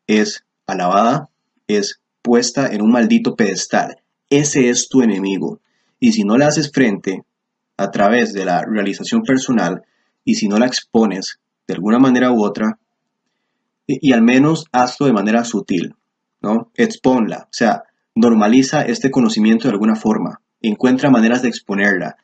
[0.06, 1.30] es alabada,
[1.68, 4.02] es puesta en un maldito pedestal.
[4.30, 5.60] Ese es tu enemigo.
[6.00, 7.24] Y si no le haces frente
[7.76, 9.82] a través de la realización personal
[10.24, 12.78] y si no la expones de alguna manera u otra,
[13.86, 15.94] y, al menos hazlo de manera sutil,
[16.40, 16.70] ¿no?
[16.74, 22.16] Exponla, o sea, normaliza este conocimiento de alguna forma, encuentra maneras de exponerla.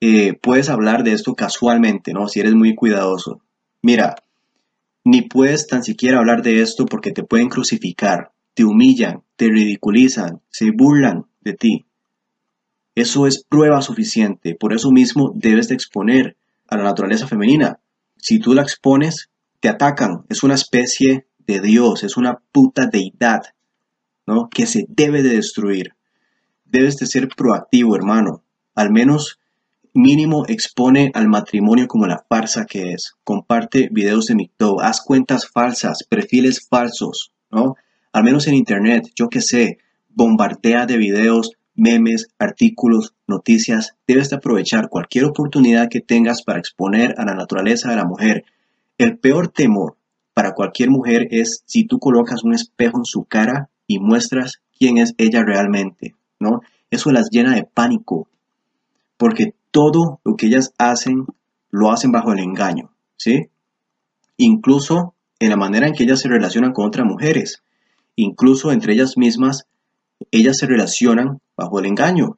[0.00, 2.28] Eh, puedes hablar de esto casualmente, ¿no?
[2.28, 3.40] Si eres muy cuidadoso.
[3.82, 4.16] Mira,
[5.04, 10.40] ni puedes tan siquiera hablar de esto porque te pueden crucificar, te humillan, te ridiculizan,
[10.50, 11.86] se burlan de ti.
[12.94, 17.78] Eso es prueba suficiente, por eso mismo debes de exponer a la naturaleza femenina.
[18.16, 23.42] Si tú la expones, te atacan, es una especie de Dios, es una puta deidad,
[24.26, 24.48] ¿no?
[24.48, 25.94] Que se debe de destruir.
[26.64, 28.42] Debes de ser proactivo, hermano.
[28.74, 29.38] Al menos
[29.94, 33.14] mínimo expone al matrimonio como la farsa que es.
[33.24, 37.76] Comparte videos de mito, haz cuentas falsas, perfiles falsos, ¿no?
[38.12, 39.78] Al menos en internet, yo qué sé,
[40.08, 47.14] bombardea de videos memes, artículos, noticias, debes de aprovechar cualquier oportunidad que tengas para exponer
[47.18, 48.44] a la naturaleza de la mujer.
[48.98, 49.96] El peor temor
[50.36, 54.98] para cualquier mujer es si tú colocas un espejo en su cara y muestras quién
[54.98, 56.60] es ella realmente, ¿no?
[56.90, 58.28] Eso las llena de pánico,
[59.16, 61.24] porque todo lo que ellas hacen
[61.70, 63.48] lo hacen bajo el engaño, ¿sí?
[64.36, 67.62] Incluso en la manera en que ellas se relacionan con otras mujeres,
[68.14, 69.66] incluso entre ellas mismas
[70.30, 72.36] ellas se relacionan bajo el engaño.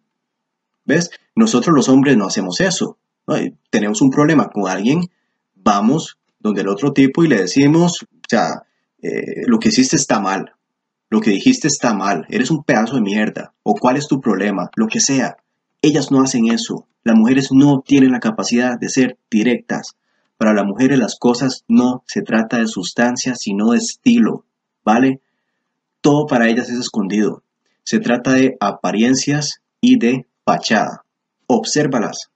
[0.84, 1.10] ¿Ves?
[1.34, 2.96] Nosotros los hombres no hacemos eso.
[3.70, 5.10] Tenemos un problema con alguien,
[5.56, 8.62] vamos donde el otro tipo y le decimos, o sea,
[9.02, 10.52] eh, lo que hiciste está mal,
[11.10, 14.70] lo que dijiste está mal, eres un pedazo de mierda, o cuál es tu problema,
[14.76, 15.36] lo que sea.
[15.80, 16.86] Ellas no hacen eso.
[17.04, 19.96] Las mujeres no tienen la capacidad de ser directas.
[20.36, 24.44] Para las mujeres las cosas no se trata de sustancia, sino de estilo,
[24.84, 25.20] ¿vale?
[26.00, 27.42] Todo para ellas es escondido.
[27.84, 31.04] Se trata de apariencias y de fachada.
[31.46, 32.30] Obsérvalas.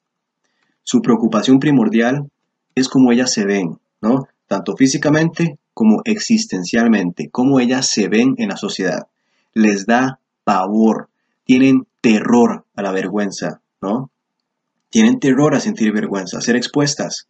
[0.82, 2.30] Su preocupación primordial
[2.74, 4.28] es cómo ellas se ven, ¿no?
[4.46, 9.06] Tanto físicamente como existencialmente, cómo ellas se ven en la sociedad.
[9.54, 11.08] Les da pavor,
[11.44, 14.10] tienen terror a la vergüenza, ¿no?
[14.90, 17.28] Tienen terror a sentir vergüenza, a ser expuestas.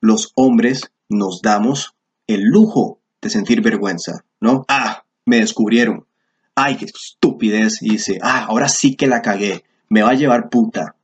[0.00, 1.94] Los hombres nos damos
[2.26, 4.64] el lujo de sentir vergüenza, ¿no?
[4.66, 6.06] Ah, me descubrieron
[6.54, 10.96] ay, qué estupidez, dice, ah, ahora sí que la cagué, me va a llevar puta.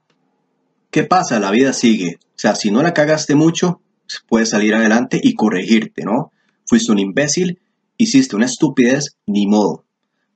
[0.90, 1.38] ¿Qué pasa?
[1.38, 2.18] La vida sigue.
[2.22, 3.80] O sea, si no la cagaste mucho,
[4.26, 6.32] puedes salir adelante y corregirte, ¿no?
[6.66, 7.60] Fuiste un imbécil,
[7.96, 9.84] hiciste una estupidez, ni modo.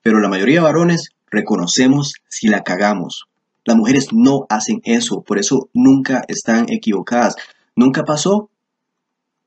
[0.03, 3.27] Pero la mayoría de varones reconocemos si la cagamos.
[3.65, 7.37] Las mujeres no hacen eso, por eso nunca están equivocadas.
[7.77, 8.51] Nunca pasó,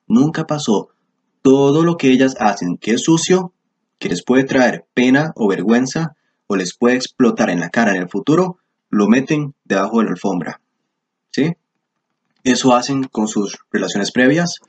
[0.07, 0.89] nunca pasó.
[1.41, 3.53] Todo lo que ellas hacen que es sucio,
[3.99, 6.15] que les puede traer pena o vergüenza
[6.47, 8.57] o les puede explotar en la cara en el futuro,
[8.89, 10.61] lo meten debajo de la alfombra.
[11.31, 11.55] ¿Sí?
[12.45, 14.60] Eso hacen con sus relaciones previas,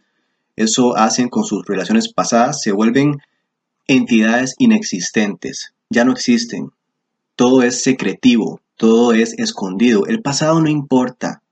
[0.57, 3.19] eso hacen con sus relaciones pasadas, se vuelven
[3.87, 6.71] entidades inexistentes, ya no existen.
[7.37, 11.43] Todo es secretivo, todo es escondido, el pasado no importa.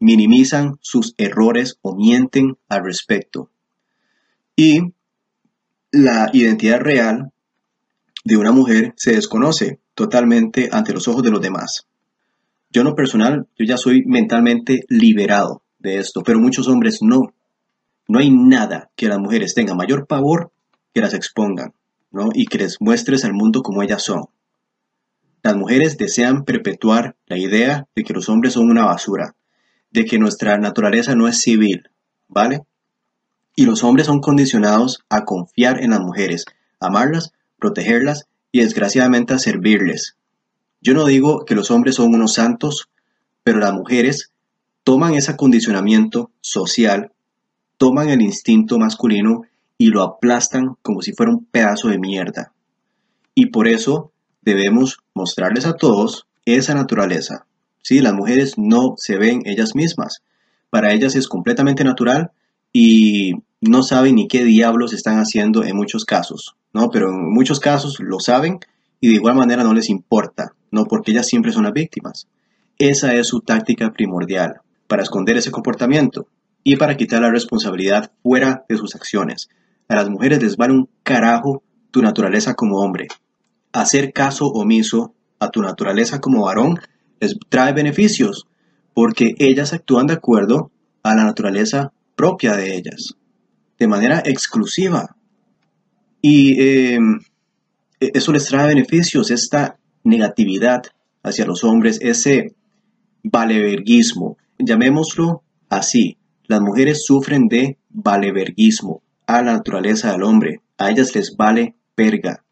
[0.00, 3.50] Minimizan sus errores o mienten al respecto.
[4.54, 4.92] Y
[5.90, 7.32] la identidad real
[8.22, 11.87] de una mujer se desconoce totalmente ante los ojos de los demás.
[12.70, 17.32] Yo en lo personal, yo ya soy mentalmente liberado de esto, pero muchos hombres no.
[18.06, 20.52] No hay nada que las mujeres tengan mayor pavor
[20.92, 21.74] que las expongan,
[22.10, 22.28] ¿no?
[22.34, 24.26] Y que les muestres al mundo como ellas son.
[25.42, 29.34] Las mujeres desean perpetuar la idea de que los hombres son una basura,
[29.90, 31.88] de que nuestra naturaleza no es civil,
[32.26, 32.62] ¿vale?
[33.56, 36.44] Y los hombres son condicionados a confiar en las mujeres,
[36.80, 40.17] amarlas, protegerlas y desgraciadamente a servirles.
[40.80, 42.88] Yo no digo que los hombres son unos santos,
[43.42, 44.32] pero las mujeres
[44.84, 47.12] toman ese acondicionamiento social,
[47.76, 49.42] toman el instinto masculino
[49.76, 52.52] y lo aplastan como si fuera un pedazo de mierda.
[53.34, 54.12] Y por eso
[54.42, 57.46] debemos mostrarles a todos esa naturaleza.
[57.82, 60.22] Sí, las mujeres no se ven ellas mismas.
[60.70, 62.32] Para ellas es completamente natural
[62.72, 66.90] y no saben ni qué diablos están haciendo en muchos casos, ¿no?
[66.90, 68.60] Pero en muchos casos lo saben
[69.00, 70.84] y de igual manera no les importa, ¿no?
[70.84, 72.28] Porque ellas siempre son las víctimas.
[72.78, 76.28] Esa es su táctica primordial, para esconder ese comportamiento
[76.62, 79.48] y para quitar la responsabilidad fuera de sus acciones.
[79.88, 83.08] A las mujeres les vale un carajo tu naturaleza como hombre.
[83.72, 86.78] Hacer caso omiso a tu naturaleza como varón
[87.20, 88.46] les trae beneficios,
[88.94, 90.70] porque ellas actúan de acuerdo
[91.02, 93.18] a la naturaleza propia de ellas
[93.78, 95.16] de manera exclusiva.
[96.20, 97.20] Y em,
[98.00, 100.82] e-, eso les trae beneficios, esta negatividad
[101.22, 102.54] hacia los hombres, ese
[103.22, 106.18] valeverguismo, llamémoslo así.
[106.46, 110.60] Las mujeres sufren de valeverguismo a la naturaleza del hombre.
[110.78, 112.44] A ellas les vale verga.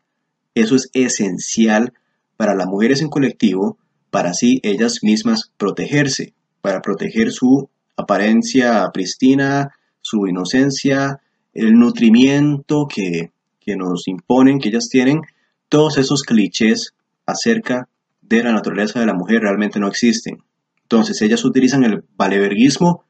[0.55, 1.93] Eso es esencial
[2.37, 3.79] para las mujeres en colectivo,
[4.11, 9.71] para así ellas mismas protegerse, para proteger su apariencia pristina,
[10.03, 11.21] su inocencia,
[11.55, 13.33] el nutrimiento que,
[13.77, 15.23] nos imponen, que ellas tienen,
[15.69, 16.95] todos esos clichés
[17.27, 17.89] acerca
[18.23, 20.43] de la naturaleza de la mujer realmente no existen.
[20.83, 23.05] Entonces ellas utilizan el valeverguismo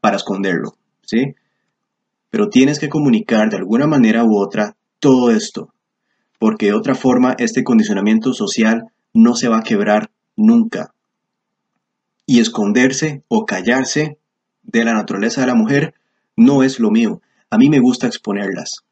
[0.00, 1.34] para esconderlo, ¿sí?
[2.30, 5.74] Pero tienes que comunicar de alguna manera u otra todo esto,
[6.38, 10.94] porque de otra forma este condicionamiento social no se va a quebrar nunca.
[12.24, 14.18] Y esconderse o callarse
[14.62, 15.94] de la naturaleza de la mujer
[16.36, 17.20] no es lo mío.
[17.50, 18.84] A mí me gusta exponerlas.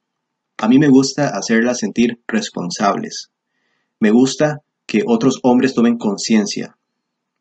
[0.59, 3.31] A mí me gusta hacerlas sentir responsables.
[4.01, 6.77] Me gusta que otros hombres tomen conciencia.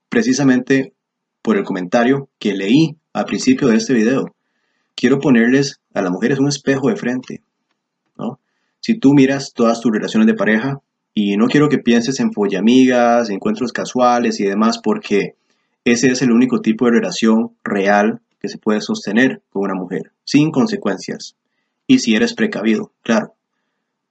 [0.09, 0.93] Precisamente
[1.41, 4.35] por el comentario que leí al principio de este video.
[4.95, 7.41] Quiero ponerles a las mujeres un espejo de frente.
[8.81, 10.79] Si tú miras todas tus relaciones de pareja,
[11.13, 15.35] y no quiero que pienses en follamigas, encuentros casuales y demás, porque
[15.83, 20.13] ese es el único tipo de relación real que se puede sostener con una mujer,
[20.23, 21.35] sin consecuencias.
[21.87, 23.33] Y si eres precavido, claro.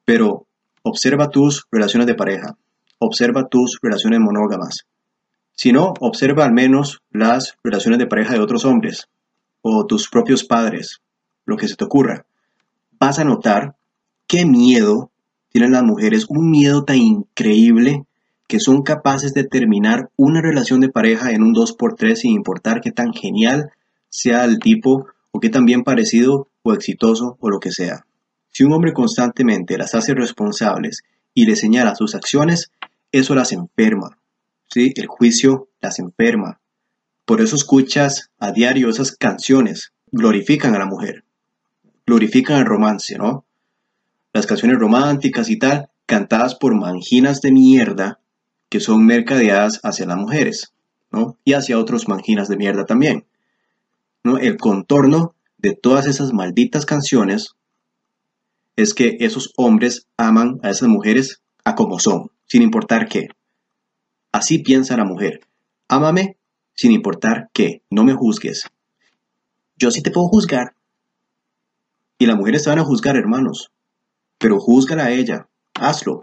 [0.04, 0.47] Pero
[0.88, 2.56] observa tus relaciones de pareja,
[2.98, 4.86] observa tus relaciones monógamas.
[5.54, 9.08] Si no, observa al menos las relaciones de pareja de otros hombres
[9.60, 11.00] o tus propios padres,
[11.44, 12.26] lo que se te ocurra.
[12.98, 13.76] Vas a notar
[14.26, 15.10] qué miedo
[15.50, 18.04] tienen las mujeres, un miedo tan increíble
[18.46, 22.92] que son capaces de terminar una relación de pareja en un 2x3 sin importar qué
[22.92, 23.72] tan genial
[24.08, 28.06] sea el tipo o que también parecido o exitoso o lo que sea.
[28.50, 31.02] Si un hombre constantemente las hace responsables
[31.34, 32.70] y le señala sus acciones,
[33.12, 34.18] eso las enferma.
[34.68, 34.92] ¿sí?
[34.96, 36.60] El juicio las enferma.
[37.24, 41.24] Por eso escuchas a diario esas canciones, glorifican a la mujer,
[42.06, 43.44] glorifican el romance, ¿no?
[44.32, 48.20] Las canciones románticas y tal, cantadas por manginas de mierda
[48.70, 50.72] que son mercadeadas hacia las mujeres,
[51.10, 51.36] ¿no?
[51.44, 53.26] Y hacia otros manginas de mierda también.
[54.24, 57.56] El contorno de todas esas malditas canciones
[58.78, 63.26] es que esos hombres aman a esas mujeres a como son, sin importar qué.
[64.30, 65.40] Así piensa la mujer.
[65.88, 66.36] Ámame
[66.76, 68.68] sin importar qué, no me juzgues.
[69.76, 70.76] Yo sí te puedo juzgar.
[72.18, 73.72] Y las mujeres te van a juzgar, hermanos.
[74.38, 76.20] Pero júzgala a ella, hazlo.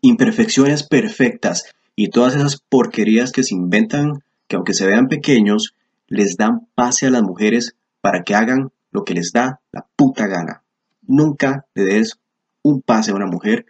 [0.00, 5.74] Imperfecciones perfectas y todas esas porquerías que se inventan, que aunque se vean pequeños,
[6.06, 10.26] les dan pase a las mujeres para que hagan lo que les da la puta
[10.26, 10.62] gana.
[11.06, 12.18] Nunca le des
[12.62, 13.66] un pase a una mujer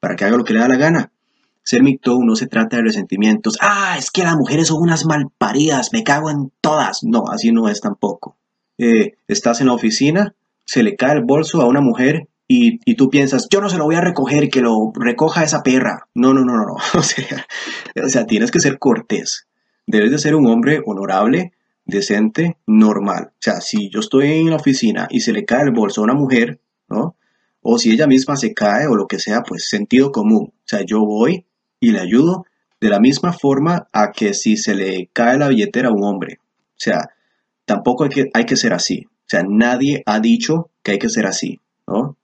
[0.00, 1.12] para que haga lo que le da la gana.
[1.62, 3.56] Ser mito no se trata de resentimientos.
[3.60, 7.04] Ah, es que las mujeres son unas malparidas, me cago en todas.
[7.04, 8.36] No, así no es tampoco.
[8.76, 10.34] Eh, estás en la oficina,
[10.66, 13.84] se le cae el bolso a una mujer y, tú piensas, yo no se lo
[13.84, 16.08] voy a recoger, que lo recoja esa perra.
[16.14, 16.74] No, no, no, no, no.
[18.04, 19.48] O sea, tienes que ser cortés.
[19.86, 21.52] Debes de ser un hombre honorable,
[21.86, 23.30] decente, normal.
[23.32, 26.04] O sea, si yo estoy en la oficina y se le cae el bolso a
[26.04, 26.60] una mujer,
[27.62, 30.52] O si ella misma se cae o lo que sea, pues sentido común.
[30.52, 31.46] O sea, yo voy
[31.80, 32.44] y le ayudo
[32.80, 36.38] de la misma forma a que si se le cae la billetera a un hombre.
[36.40, 37.10] O sea,
[37.64, 39.06] tampoco hay que, hay que ser así.
[39.06, 42.16] O sea, nadie ha dicho que hay que ser así, ¿no?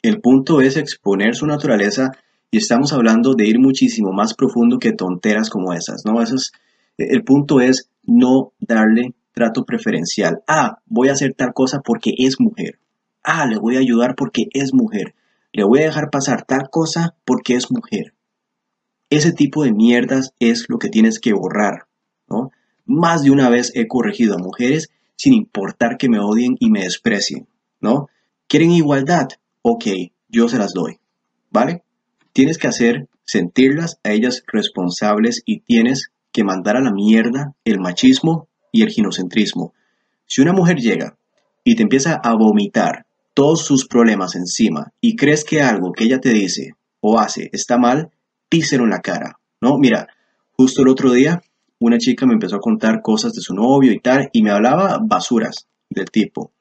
[0.00, 2.12] El punto es exponer su naturaleza
[2.50, 6.20] y estamos hablando de ir muchísimo más profundo que tonteras como esas, ¿no?
[6.22, 6.52] Es,
[6.98, 10.42] el punto es no darle trato preferencial.
[10.46, 12.78] Ah, voy a hacer tal cosa porque es mujer.
[13.22, 15.14] Ah, le voy a ayudar porque es mujer.
[15.52, 18.14] Le voy a dejar pasar tal cosa porque es mujer.
[19.10, 21.86] Ese tipo de mierdas es lo que tienes que borrar,
[22.28, 22.50] ¿no?
[22.86, 26.82] Más de una vez he corregido a mujeres sin importar que me odien y me
[26.82, 27.46] desprecien,
[27.80, 28.08] ¿no?
[28.48, 29.28] ¿Quieren igualdad?
[29.60, 29.84] Ok,
[30.28, 30.98] yo se las doy,
[31.50, 31.84] ¿vale?
[32.32, 37.78] Tienes que hacer sentirlas a ellas responsables y tienes que mandar a la mierda el
[37.78, 39.74] machismo y el ginocentrismo.
[40.26, 41.18] Si una mujer llega
[41.62, 46.20] y te empieza a vomitar todos sus problemas encima y crees que algo que ella
[46.20, 48.10] te dice o hace está mal,
[48.50, 49.78] díselo en la cara, ¿no?
[49.78, 50.08] Mira,
[50.52, 51.42] justo el otro día
[51.82, 55.00] una chica me empezó a contar cosas de su novio y tal, y me hablaba
[55.02, 56.52] basuras del tipo.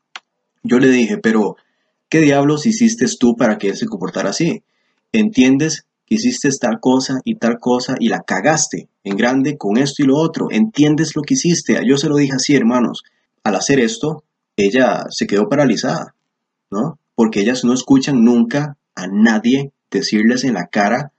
[0.63, 1.57] Yo le dije, pero,
[2.09, 4.63] ¿qué diablos hiciste tú para que él se comportara así?
[5.11, 10.03] ¿Entiendes que hiciste tal cosa y tal cosa y la cagaste en grande con esto
[10.03, 10.47] y lo otro?
[10.49, 11.79] ¿Entiendes lo que hiciste?
[11.85, 13.03] Yo se lo dije así, hermanos.
[13.43, 14.23] Al hacer esto,
[14.55, 16.15] ella se quedó paralizada,
[16.71, 16.99] ¿no?
[17.15, 21.11] Porque ellas no escuchan nunca a nadie decirles en la cara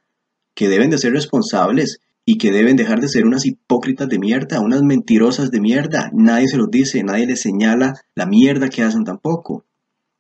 [0.55, 4.61] que deben de ser responsables y que deben dejar de ser unas hipócritas de mierda,
[4.61, 6.11] unas mentirosas de mierda.
[6.13, 9.65] Nadie se los dice, nadie les señala la mierda que hacen tampoco.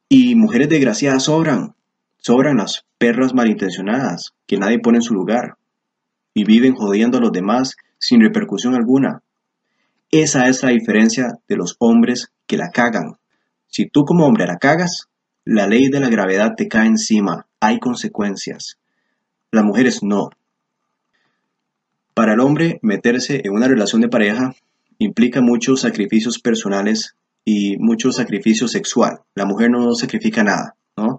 [0.08, 1.74] Y mujeres desgraciadas sobran,
[2.18, 5.56] sobran las perras malintencionadas que nadie pone en su lugar
[6.34, 9.22] y viven jodiendo a los demás sin repercusión alguna.
[10.10, 13.16] Esa es la diferencia de los hombres que la cagan.
[13.68, 15.08] Si tú como hombre la cagas,
[15.44, 18.78] la ley de la gravedad te cae encima, hay consecuencias.
[19.50, 20.30] Las mujeres no.
[22.14, 24.54] Para el hombre, meterse en una relación de pareja
[24.98, 29.20] implica muchos sacrificios personales y mucho sacrificio sexual.
[29.34, 31.18] La mujer no sacrifica nada, ¿no?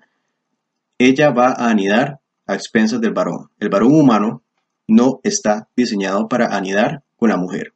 [0.97, 3.49] Ella va a anidar a expensas del varón.
[3.59, 4.43] El varón humano
[4.87, 7.73] no está diseñado para anidar con la mujer.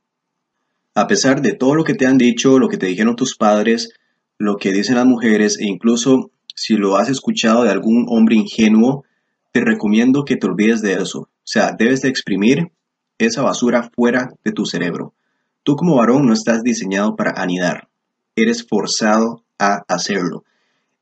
[0.93, 3.93] A pesar de todo lo que te han dicho, lo que te dijeron tus padres,
[4.37, 9.05] lo que dicen las mujeres e incluso si lo has escuchado de algún hombre ingenuo,
[9.51, 11.19] te recomiendo que te olvides de eso.
[11.19, 12.71] O sea, debes de exprimir
[13.19, 15.13] esa basura fuera de tu cerebro.
[15.61, 17.89] Tú como varón no estás diseñado para anidar.
[18.35, 20.45] Eres forzado a hacerlo.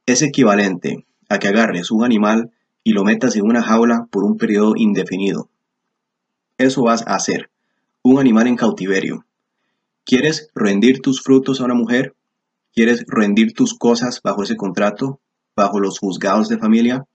[0.05, 2.51] Es equivalente a que agarres un animal
[2.83, 5.49] y lo metas en una jaula por un periodo indefinido.
[6.57, 7.49] Eso vas a hacer.
[8.03, 9.25] Un animal en cautiverio.
[10.03, 12.13] ¿Quieres rendir tus frutos a una mujer?
[12.73, 15.21] ¿Quieres rendir tus cosas bajo ese contrato?
[15.55, 17.05] ¿Bajo los juzgados de familia?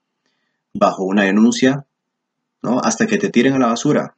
[0.72, 1.86] bajo una denuncia,
[2.62, 2.80] ¿no?
[2.80, 4.16] Hasta que te tiren a la basura.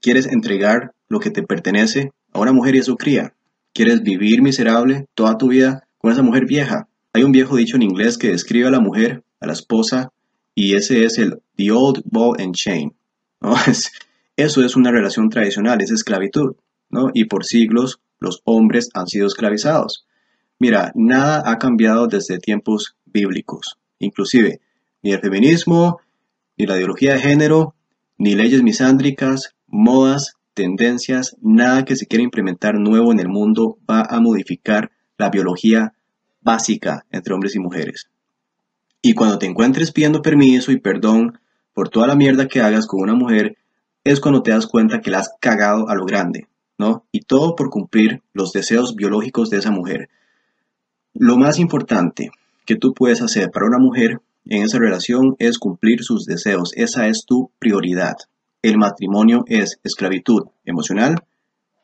[0.00, 3.34] Quieres entregar lo que te pertenece a una mujer y a su cría.
[3.72, 6.88] Quieres vivir miserable toda tu vida con esa mujer vieja.
[7.12, 10.12] Hay un viejo dicho en inglés que describe a la mujer, a la esposa,
[10.54, 12.94] y ese es el the old ball and chain.
[13.40, 13.54] ¿no?
[14.36, 16.56] eso es una relación tradicional, es esclavitud,
[16.90, 17.10] ¿no?
[17.12, 20.06] Y por siglos los hombres han sido esclavizados.
[20.58, 23.78] Mira, nada ha cambiado desde tiempos bíblicos.
[23.98, 24.60] Inclusive,
[25.02, 26.00] ni el feminismo,
[26.58, 27.74] ni la ideología de género,
[28.18, 34.02] ni leyes misándricas, modas, tendencias, nada que se quiera implementar nuevo en el mundo va
[34.02, 35.94] a modificar la biología
[36.40, 38.10] básica entre hombres y mujeres.
[39.00, 41.38] Y cuando te encuentres pidiendo permiso y perdón
[41.72, 43.56] por toda la mierda que hagas con una mujer,
[44.04, 46.48] es cuando te das cuenta que la has cagado a lo grande,
[46.78, 47.06] ¿no?
[47.12, 50.08] Y todo por cumplir los deseos biológicos de esa mujer.
[51.12, 52.30] Lo más importante
[52.66, 56.72] que tú puedes hacer para una mujer en esa relación es cumplir sus deseos.
[56.74, 58.16] Esa es tu prioridad.
[58.62, 61.24] El matrimonio es esclavitud emocional,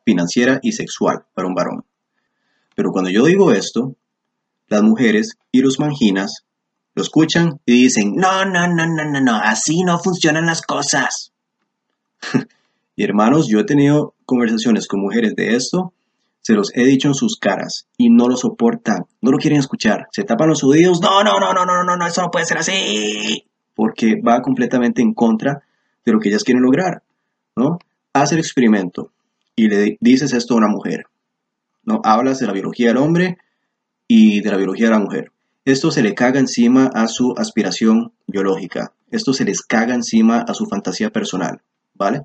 [0.04, 1.84] financiera y sexual para un varón.
[2.74, 3.94] Pero cuando yo digo esto,
[4.68, 6.44] las mujeres y los manginas
[6.94, 11.32] lo escuchan y dicen, no, no, no, no, no, no, así no funcionan las cosas.
[12.96, 15.94] y hermanos, yo he tenido conversaciones con mujeres de esto
[16.42, 20.08] Se los he dicho en sus caras y no lo soportan, no lo quieren escuchar.
[20.10, 21.00] Se tapan los oídos.
[21.00, 23.46] No, no, no, no, no, no, no, eso no puede ser así.
[23.74, 25.62] Porque va completamente en contra
[26.04, 27.02] de lo que ellas quieren lograr,
[27.56, 27.78] ¿no?
[28.12, 29.12] Haz el experimento
[29.54, 31.06] y le dices esto a una mujer,
[31.84, 32.00] ¿no?
[32.04, 33.38] Hablas de la biología del hombre
[34.08, 35.32] y de la biología de la mujer.
[35.64, 38.92] Esto se le caga encima a su aspiración biológica.
[39.12, 41.62] Esto se les caga encima a su fantasía personal,
[41.94, 42.22] ¿vale?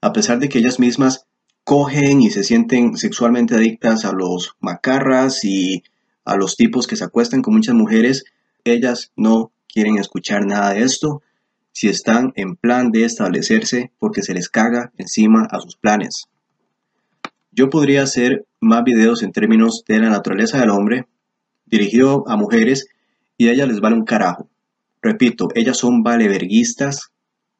[0.00, 1.26] A pesar de que ellas mismas
[1.70, 5.84] cogen y se sienten sexualmente adictas a los macarras y
[6.24, 8.24] a los tipos que se acuestan con muchas mujeres,
[8.64, 11.22] ellas no quieren escuchar nada de esto
[11.70, 16.26] si están en plan de establecerse porque se les caga encima a sus planes.
[17.52, 21.06] Yo podría hacer más videos en términos de la naturaleza del hombre,
[21.66, 22.88] dirigido a mujeres,
[23.36, 24.48] y a ellas les vale un carajo.
[25.00, 27.12] Repito, ellas son valeverguistas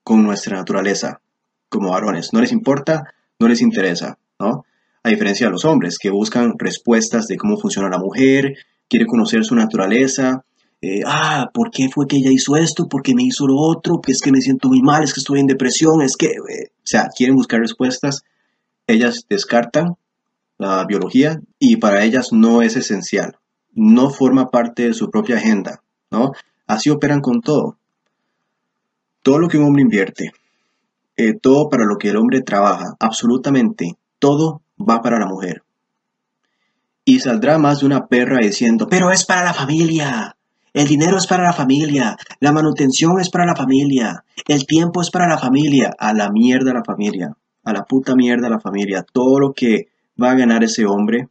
[0.02, 1.20] con nuestra naturaleza,
[1.68, 2.32] como varones.
[2.32, 4.64] No les importa no les interesa, ¿no?
[5.02, 8.54] A diferencia de los hombres, que buscan respuestas de cómo funciona la mujer,
[8.88, 10.44] quiere conocer su naturaleza,
[10.82, 12.88] eh, ah, ¿por qué fue que ella hizo esto?
[12.88, 14.00] ¿Por qué me hizo lo otro?
[14.00, 16.70] Que es que me siento muy mal, es que estoy en depresión, es que, eh",
[16.76, 18.22] o sea, quieren buscar respuestas,
[18.86, 19.96] ellas descartan
[20.58, 23.36] la biología y para ellas no es esencial,
[23.72, 26.32] no forma parte de su propia agenda, ¿no?
[26.66, 27.78] Así operan con todo.
[29.22, 30.32] Todo lo que un hombre invierte,
[31.20, 35.62] eh, todo para lo que el hombre trabaja, absolutamente todo va para la mujer.
[37.04, 40.36] Y saldrá más de una perra diciendo, pero es para la familia,
[40.72, 45.10] el dinero es para la familia, la manutención es para la familia, el tiempo es
[45.10, 49.04] para la familia, a la mierda la familia, a la puta mierda la familia.
[49.12, 49.88] Todo lo que
[50.22, 51.28] va a ganar ese hombre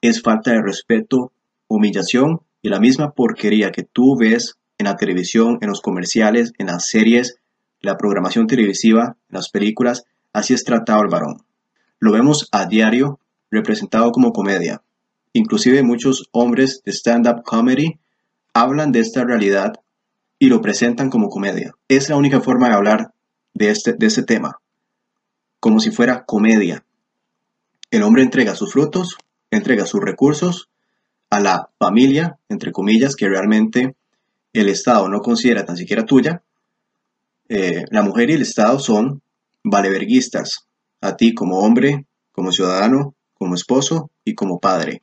[0.00, 1.32] es falta de respeto,
[1.68, 6.66] humillación y la misma porquería que tú ves en la televisión, en los comerciales, en
[6.66, 7.38] las series,
[7.86, 11.44] la programación televisiva, las películas, así es tratado el varón.
[11.98, 13.20] Lo vemos a diario
[13.50, 14.82] representado como comedia.
[15.32, 17.98] Inclusive muchos hombres de stand-up comedy
[18.52, 19.74] hablan de esta realidad
[20.38, 21.74] y lo presentan como comedia.
[21.88, 23.12] Es la única forma de hablar
[23.54, 24.60] de este, de este tema,
[25.60, 26.84] como si fuera comedia.
[27.90, 29.16] El hombre entrega sus frutos,
[29.50, 30.68] entrega sus recursos
[31.30, 33.94] a la familia, entre comillas, que realmente
[34.52, 36.42] el Estado no considera tan siquiera tuya,
[37.48, 39.22] eh, la mujer y el Estado son
[39.62, 40.66] valeverguistas,
[41.00, 45.02] a ti como hombre, como ciudadano, como esposo y como padre.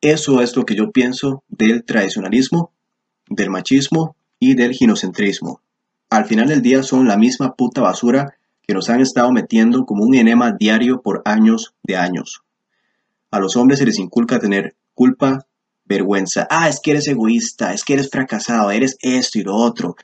[0.00, 2.72] Eso es lo que yo pienso del tradicionalismo,
[3.28, 5.60] del machismo y del ginocentrismo.
[6.10, 10.04] Al final del día son la misma puta basura que nos han estado metiendo como
[10.04, 12.42] un enema diario por años de años.
[13.30, 15.46] A los hombres se les inculca tener culpa,
[15.84, 16.46] vergüenza.
[16.50, 19.96] Ah, es que eres egoísta, es que eres fracasado, eres esto y lo otro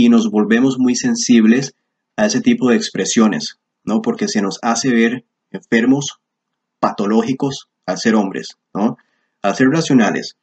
[0.00, 1.74] y nos volvemos muy sensibles
[2.16, 4.00] a ese tipo de expresiones, ¿no?
[4.00, 6.20] Porque se nos hace ver enfermos,
[6.78, 8.96] patológicos al ser hombres, ¿no?
[9.42, 10.38] Al ser racionales,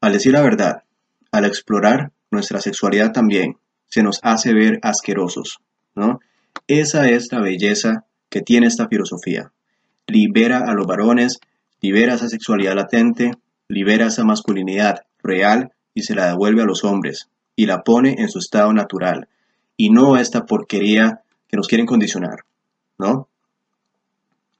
[0.00, 0.84] al decir la verdad,
[1.30, 5.58] al explorar nuestra sexualidad también, se nos hace ver asquerosos,
[5.94, 6.20] ¿no?
[6.66, 9.52] Esa es la belleza que tiene esta filosofía.
[10.06, 11.38] Libera a los varones,
[11.82, 13.32] libera esa sexualidad latente,
[13.68, 18.28] libera esa masculinidad real y se la devuelve a los hombres, y la pone en
[18.28, 19.28] su estado natural
[19.76, 22.44] y no esta porquería que nos quieren condicionar,
[22.98, 23.28] ¿no?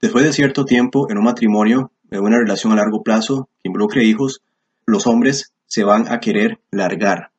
[0.01, 4.03] Después de cierto tiempo en un matrimonio, en una relación a largo plazo que involucre
[4.03, 4.41] hijos,
[4.85, 7.31] los hombres se van a querer largar,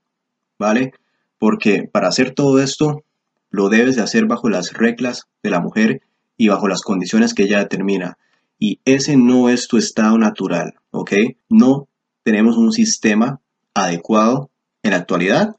[0.59, 0.93] ¿vale?
[1.39, 3.05] Porque para hacer todo esto
[3.51, 6.03] lo debes de hacer bajo las reglas de la mujer
[6.37, 8.19] y bajo las condiciones que ella determina.
[8.59, 11.13] Y ese no es tu estado natural, ¿ok?
[11.49, 11.87] No
[12.23, 13.41] tenemos un sistema
[13.75, 14.51] adecuado
[14.85, 15.57] en la actualidad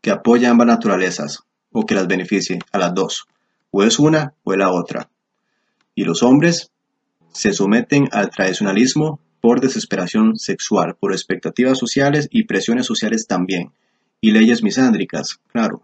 [0.00, 1.40] que apoya ambas naturalezas
[1.72, 3.26] o que las beneficie a las dos.
[3.70, 5.10] O es una o es la otra.
[5.94, 6.70] Y los hombres
[7.32, 13.72] se someten al tradicionalismo por desesperación sexual, por expectativas sociales y presiones sociales también.
[14.20, 15.82] Y leyes misándricas, claro.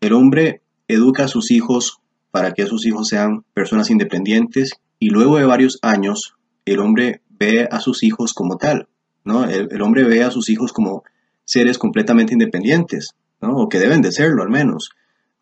[0.00, 2.00] El hombre educa a sus hijos
[2.32, 7.68] para que sus hijos sean personas independientes y luego de varios años el hombre ve
[7.70, 8.88] a sus hijos como tal,
[9.24, 9.44] ¿no?
[9.44, 11.04] El, el hombre ve a sus hijos como
[11.50, 13.56] seres completamente independientes, ¿no?
[13.56, 14.90] o que deben de serlo al menos.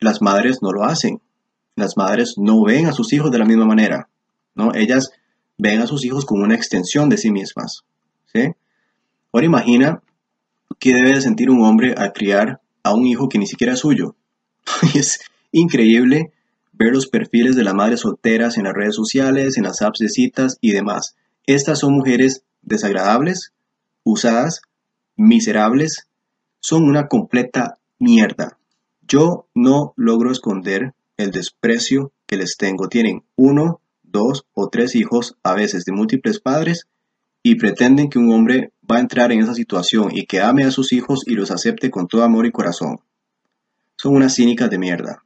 [0.01, 1.21] Las madres no lo hacen.
[1.77, 4.09] Las madres no ven a sus hijos de la misma manera.
[4.55, 4.75] ¿no?
[4.75, 5.11] Ellas
[5.59, 7.85] ven a sus hijos como una extensión de sí mismas.
[8.33, 8.53] ¿sí?
[9.33, 10.03] Ahora imagina
[10.79, 13.81] qué debe de sentir un hombre al criar a un hijo que ni siquiera es
[13.81, 14.17] suyo.
[14.95, 15.21] es
[15.53, 16.33] increíble
[16.73, 20.09] ver los perfiles de las madres solteras en las redes sociales, en las apps de
[20.09, 21.17] citas y demás.
[21.45, 23.53] Estas son mujeres desagradables,
[24.05, 24.63] usadas
[25.19, 26.09] miserables,
[26.61, 28.57] son una completa mierda.
[29.07, 32.89] Yo no logro esconder el desprecio que les tengo.
[32.89, 36.87] Tienen uno, dos o tres hijos, a veces de múltiples padres,
[37.43, 40.71] y pretenden que un hombre va a entrar en esa situación y que ame a
[40.71, 43.01] sus hijos y los acepte con todo amor y corazón.
[43.97, 45.25] Son unas cínicas de mierda.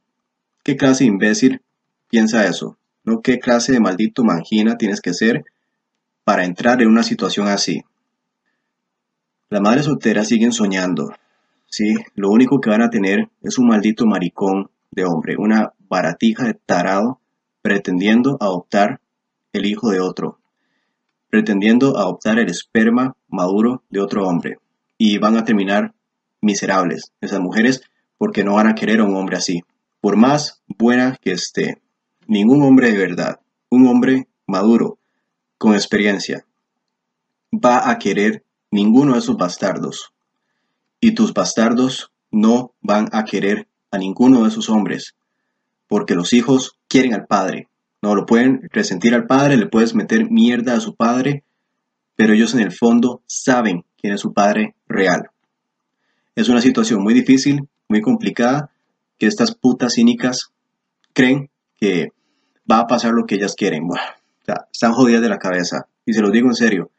[0.63, 1.61] ¿Qué clase de imbécil
[2.09, 2.77] piensa eso?
[3.03, 5.43] ¿No qué clase de maldito mangina tienes que ser
[6.23, 7.83] para entrar en una situación así?
[9.49, 11.13] Las madres solteras siguen soñando.
[11.67, 16.45] Sí, lo único que van a tener es un maldito maricón de hombre, una baratija
[16.45, 17.19] de tarado
[17.61, 18.99] pretendiendo adoptar
[19.53, 20.39] el hijo de otro,
[21.29, 24.57] pretendiendo adoptar el esperma maduro de otro hombre.
[24.97, 25.93] Y van a terminar
[26.41, 27.81] miserables esas mujeres
[28.17, 29.63] porque no van a querer a un hombre así.
[30.01, 31.81] Por más buena que esté,
[32.27, 33.39] ningún hombre de verdad,
[33.69, 34.99] un hombre maduro,
[35.57, 36.45] con experiencia,
[37.53, 40.13] va a querer ninguno de esos bastardos.
[40.99, 45.15] Y tus bastardos no van a querer a ninguno de esos hombres,
[45.87, 47.69] porque los hijos quieren al padre.
[48.01, 51.43] No lo pueden resentir al padre, le puedes meter mierda a su padre,
[52.15, 55.29] pero ellos en el fondo saben quién es su padre real.
[56.35, 58.71] Es una situación muy difícil, muy complicada,
[59.19, 60.51] que estas putas cínicas
[61.13, 62.09] creen que
[62.69, 63.85] va a pasar lo que ellas quieren.
[63.87, 64.03] Bueno,
[64.71, 65.85] están jodidas de la cabeza.
[66.05, 66.89] Y se los digo en serio.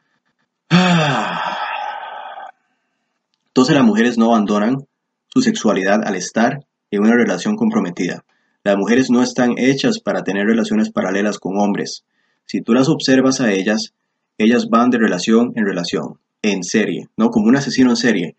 [3.55, 4.85] Entonces las mujeres no abandonan
[5.27, 8.25] su sexualidad al estar en una relación comprometida.
[8.65, 12.03] Las mujeres no están hechas para tener relaciones paralelas con hombres.
[12.45, 13.93] Si tú las observas a ellas,
[14.37, 18.35] ellas van de relación en relación, en serie, no como un asesino en serie.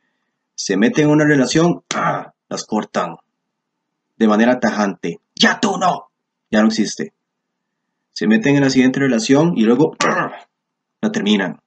[0.54, 2.34] Se meten en una relación, ¡ah!
[2.50, 3.16] las cortan
[4.18, 5.20] de manera tajante.
[5.34, 6.10] Ya tú no,
[6.50, 7.14] ya no existe.
[8.12, 10.46] Se meten en la siguiente relación y luego ¡ah!
[11.00, 11.62] la terminan.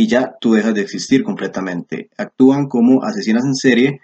[0.00, 2.08] Y ya tú dejas de existir completamente.
[2.16, 4.00] Actúan como asesinas en serie,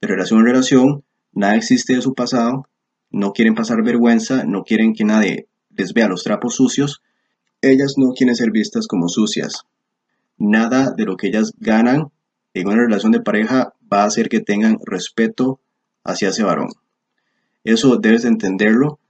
[0.00, 2.68] de relación en relación, nada existe de su pasado,
[3.10, 7.02] no quieren pasar vergüenza, no quieren que nadie les vea los trapos sucios,
[7.60, 9.64] ellas no quieren ser vistas como sucias.
[10.38, 12.12] Nada de lo que ellas ganan
[12.54, 15.58] en una relación de pareja va a hacer que tengan respeto
[16.04, 16.68] hacia ese varón.
[17.64, 19.00] Eso debes entenderlo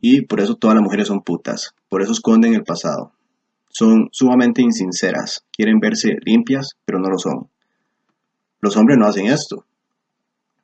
[0.00, 3.14] y por eso todas las mujeres son putas, por eso esconden el pasado.
[3.70, 7.48] Son sumamente insinceras, quieren verse limpias, pero no lo son.
[8.60, 9.64] Los hombres no hacen esto.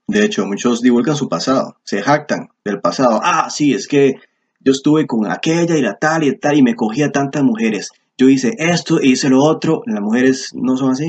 [0.06, 3.20] De hecho, muchos divulgan su pasado, se jactan del pasado.
[3.22, 4.16] Ah, sí, es que
[4.60, 7.90] yo estuve con aquella y la tal y tal y me cogía tantas mujeres.
[8.18, 9.82] Yo hice esto e hice lo otro.
[9.86, 11.08] Las mujeres no son así.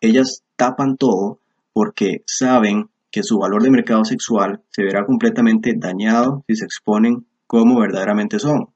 [0.00, 1.38] Ellas tapan todo
[1.72, 7.26] porque saben que su valor de mercado sexual se verá completamente dañado si se exponen
[7.46, 8.70] como verdaderamente son.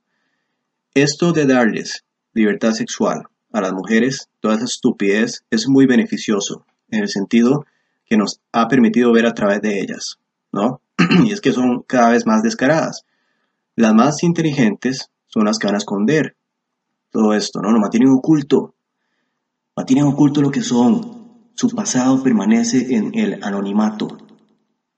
[0.95, 7.03] Esto de darles libertad sexual a las mujeres, toda esa estupidez, es muy beneficioso en
[7.03, 7.65] el sentido
[8.07, 10.19] que nos ha permitido ver a través de ellas,
[10.53, 10.81] ¿no?
[11.25, 13.05] y es que son cada vez más descaradas.
[13.77, 16.37] Las más inteligentes son las que van a esconder
[17.11, 17.71] todo esto, ¿no?
[17.71, 18.75] Lo mantienen oculto.
[19.77, 21.51] Mantienen oculto lo que son.
[21.55, 24.19] Su pasado permanece en el anonimato.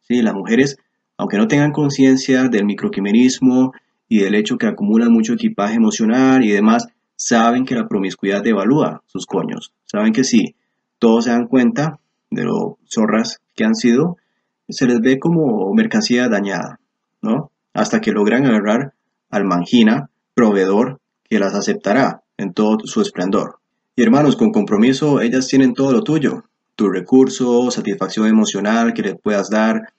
[0.00, 0.76] Sí, las mujeres,
[1.16, 3.72] aunque no tengan conciencia del microquimerismo
[4.08, 6.88] y del hecho que acumulan mucho equipaje emocional y demás,
[7.20, 9.74] saben que la promiscuidad devalúa sus coños.
[9.84, 10.56] Saben que si
[10.98, 12.00] todos se dan cuenta,
[12.30, 14.16] de los zorras que han sido,
[14.68, 16.80] se les ve como mercancía dañada,
[17.20, 17.50] ¿no?
[17.74, 18.94] Hasta que logran agarrar
[19.28, 23.58] al mangina, proveedor, que las aceptará en todo su esplendor.
[23.96, 26.44] Y hermanos, con compromiso, ellas tienen todo lo tuyo,
[26.74, 29.92] tu recurso, satisfacción emocional que les puedas dar,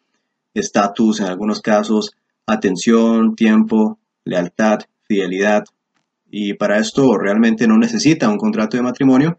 [0.55, 2.15] estatus en algunos casos,
[2.47, 5.65] atención, tiempo, lealtad, fidelidad.
[6.31, 9.37] Y para esto realmente no necesita un contrato de matrimonio,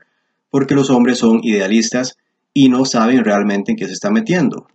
[0.50, 2.18] porque los hombres son idealistas
[2.52, 4.68] y no saben realmente en qué se está metiendo.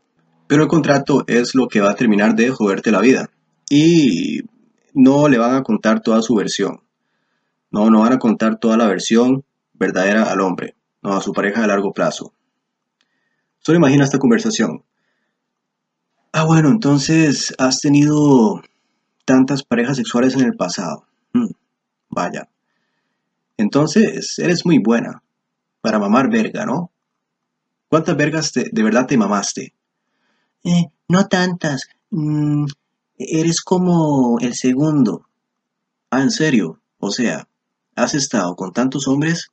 [0.47, 3.30] Pero el contrato es lo que va a terminar de joderte la vida.
[3.70, 4.41] Y
[4.93, 6.82] no le van a contar toda su versión.
[7.70, 9.43] No, no van a contar toda la versión
[9.74, 12.34] verdadera al hombre, no a su pareja a largo plazo.
[13.59, 14.84] Solo imagina esta conversación.
[16.32, 18.61] Ah, bueno, entonces has tenido
[19.26, 21.07] tantas parejas sexuales en el pasado.
[22.18, 22.49] Vaya.
[23.57, 25.22] Entonces, eres muy buena
[25.82, 26.91] para mamar verga, ¿no?
[27.89, 29.76] ¿Cuántas vergas de verdad te mamaste?
[30.63, 31.84] Eh, no tantas.
[32.09, 32.65] Mm,
[33.20, 35.28] eres como el segundo.
[36.09, 36.82] Ah, ¿en serio?
[36.97, 37.47] O sea,
[37.95, 39.51] has estado con tantos hombres,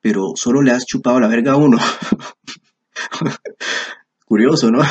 [0.00, 1.78] pero solo le has chupado la verga a uno.
[4.26, 4.82] Curioso, ¿no?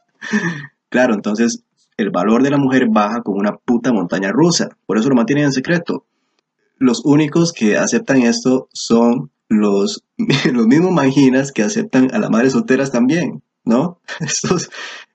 [0.90, 1.64] claro, entonces
[2.02, 4.68] el valor de la mujer baja como una puta montaña rusa.
[4.86, 6.04] Por eso lo mantienen en secreto.
[6.78, 10.04] Los únicos que aceptan esto son los,
[10.52, 14.00] los mismos manginas que aceptan a las madres solteras también, ¿no?
[14.20, 14.70] Estos,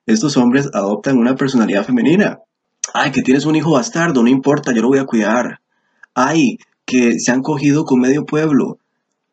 [0.05, 2.39] estos hombres adoptan una personalidad femenina.
[2.93, 5.59] Ay, que tienes un hijo bastardo, no importa, yo lo voy a cuidar.
[6.13, 8.79] Ay, que se han cogido con medio pueblo.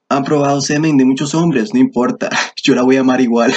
[0.09, 2.29] Han probado semen de muchos hombres, no importa,
[2.63, 3.55] yo la voy a amar igual.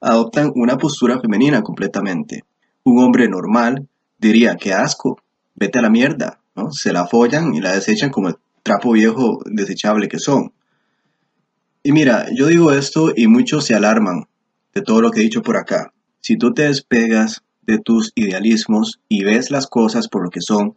[0.00, 2.44] Adoptan una postura femenina completamente.
[2.86, 5.20] Un hombre normal diría, qué asco,
[5.56, 6.70] vete a la mierda, ¿no?
[6.70, 10.52] Se la follan y la desechan como el trapo viejo desechable que son.
[11.82, 14.28] Y mira, yo digo esto y muchos se alarman
[14.72, 15.92] de todo lo que he dicho por acá.
[16.20, 20.76] Si tú te despegas de tus idealismos y ves las cosas por lo que son,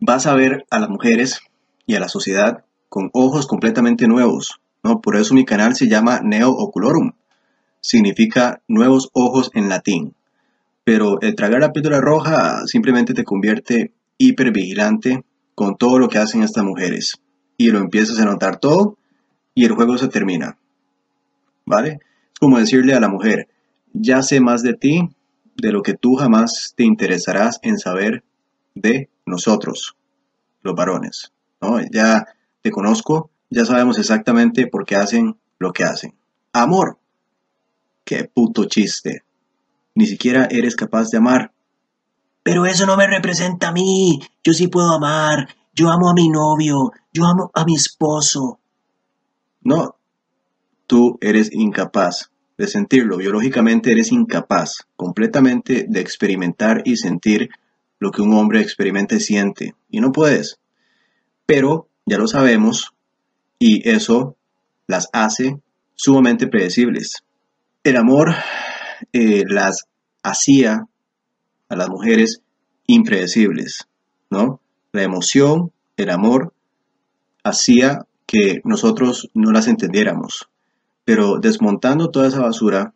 [0.00, 1.38] vas a ver a las mujeres
[1.86, 4.60] y a la sociedad con ojos completamente nuevos.
[4.82, 5.00] ¿no?
[5.00, 7.12] Por eso mi canal se llama Neo Oculorum.
[7.80, 10.16] Significa nuevos ojos en latín.
[10.90, 15.24] Pero el tragar la píldora roja simplemente te convierte hipervigilante
[15.54, 17.20] con todo lo que hacen estas mujeres.
[17.56, 18.98] Y lo empiezas a notar todo
[19.54, 20.58] y el juego se termina.
[21.64, 22.00] ¿Vale?
[22.32, 23.46] Es como decirle a la mujer,
[23.92, 25.08] ya sé más de ti
[25.54, 28.24] de lo que tú jamás te interesarás en saber
[28.74, 29.96] de nosotros,
[30.62, 31.32] los varones.
[31.60, 31.80] ¿no?
[31.92, 32.26] Ya
[32.62, 36.16] te conozco, ya sabemos exactamente por qué hacen lo que hacen.
[36.52, 36.98] Amor.
[38.04, 39.22] Qué puto chiste.
[39.94, 41.52] Ni siquiera eres capaz de amar.
[42.42, 44.20] Pero eso no me representa a mí.
[44.42, 45.48] Yo sí puedo amar.
[45.74, 46.92] Yo amo a mi novio.
[47.12, 48.60] Yo amo a mi esposo.
[49.62, 49.96] No,
[50.86, 53.18] tú eres incapaz de sentirlo.
[53.18, 57.50] Biológicamente eres incapaz completamente de experimentar y sentir
[57.98, 59.74] lo que un hombre experimenta y siente.
[59.90, 60.58] Y no puedes.
[61.46, 62.94] Pero ya lo sabemos
[63.58, 64.36] y eso
[64.86, 65.60] las hace
[65.94, 67.22] sumamente predecibles.
[67.84, 68.34] El amor
[69.12, 69.86] eh, las
[70.22, 70.86] hacía
[71.68, 72.42] a las mujeres
[72.86, 73.88] impredecibles,
[74.30, 74.60] ¿no?
[74.92, 76.52] La emoción, el amor,
[77.44, 80.48] hacía que nosotros no las entendiéramos.
[81.04, 82.94] Pero desmontando toda esa basura,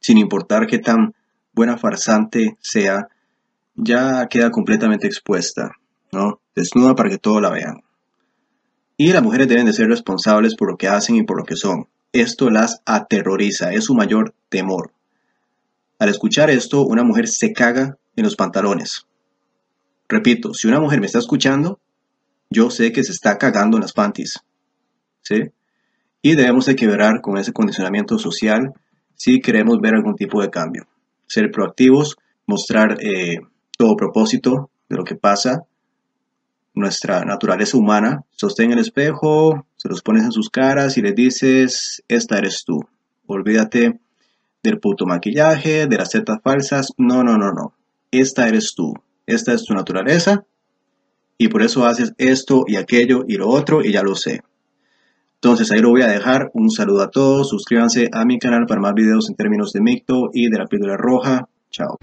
[0.00, 1.14] sin importar qué tan
[1.52, 3.08] buena farsante sea,
[3.74, 5.72] ya queda completamente expuesta,
[6.12, 6.40] ¿no?
[6.54, 7.82] Desnuda para que todos la vean.
[8.96, 11.56] Y las mujeres deben de ser responsables por lo que hacen y por lo que
[11.56, 11.88] son.
[12.12, 14.92] Esto las aterroriza, es su mayor temor.
[15.98, 19.06] Al escuchar esto, una mujer se caga en los pantalones.
[20.08, 21.80] Repito, si una mujer me está escuchando,
[22.50, 24.40] yo sé que se está cagando en las panties.
[25.22, 25.50] ¿Sí?
[26.20, 28.72] Y debemos de quebrar con ese condicionamiento social
[29.14, 30.86] si queremos ver algún tipo de cambio.
[31.26, 32.16] Ser proactivos,
[32.46, 33.38] mostrar eh,
[33.78, 35.64] todo propósito de lo que pasa,
[36.74, 38.24] nuestra naturaleza humana.
[38.30, 42.80] Sostén el espejo, se los pones en sus caras y les dices, esta eres tú.
[43.26, 44.00] Olvídate
[44.64, 46.92] del puto maquillaje, de las setas falsas.
[46.96, 47.74] No, no, no, no.
[48.10, 48.94] Esta eres tú.
[49.26, 50.44] Esta es tu naturaleza.
[51.38, 54.42] Y por eso haces esto y aquello y lo otro y ya lo sé.
[55.34, 56.50] Entonces ahí lo voy a dejar.
[56.54, 57.50] Un saludo a todos.
[57.50, 60.96] Suscríbanse a mi canal para más videos en términos de micto y de la píldora
[60.96, 61.48] roja.
[61.70, 61.98] Chao.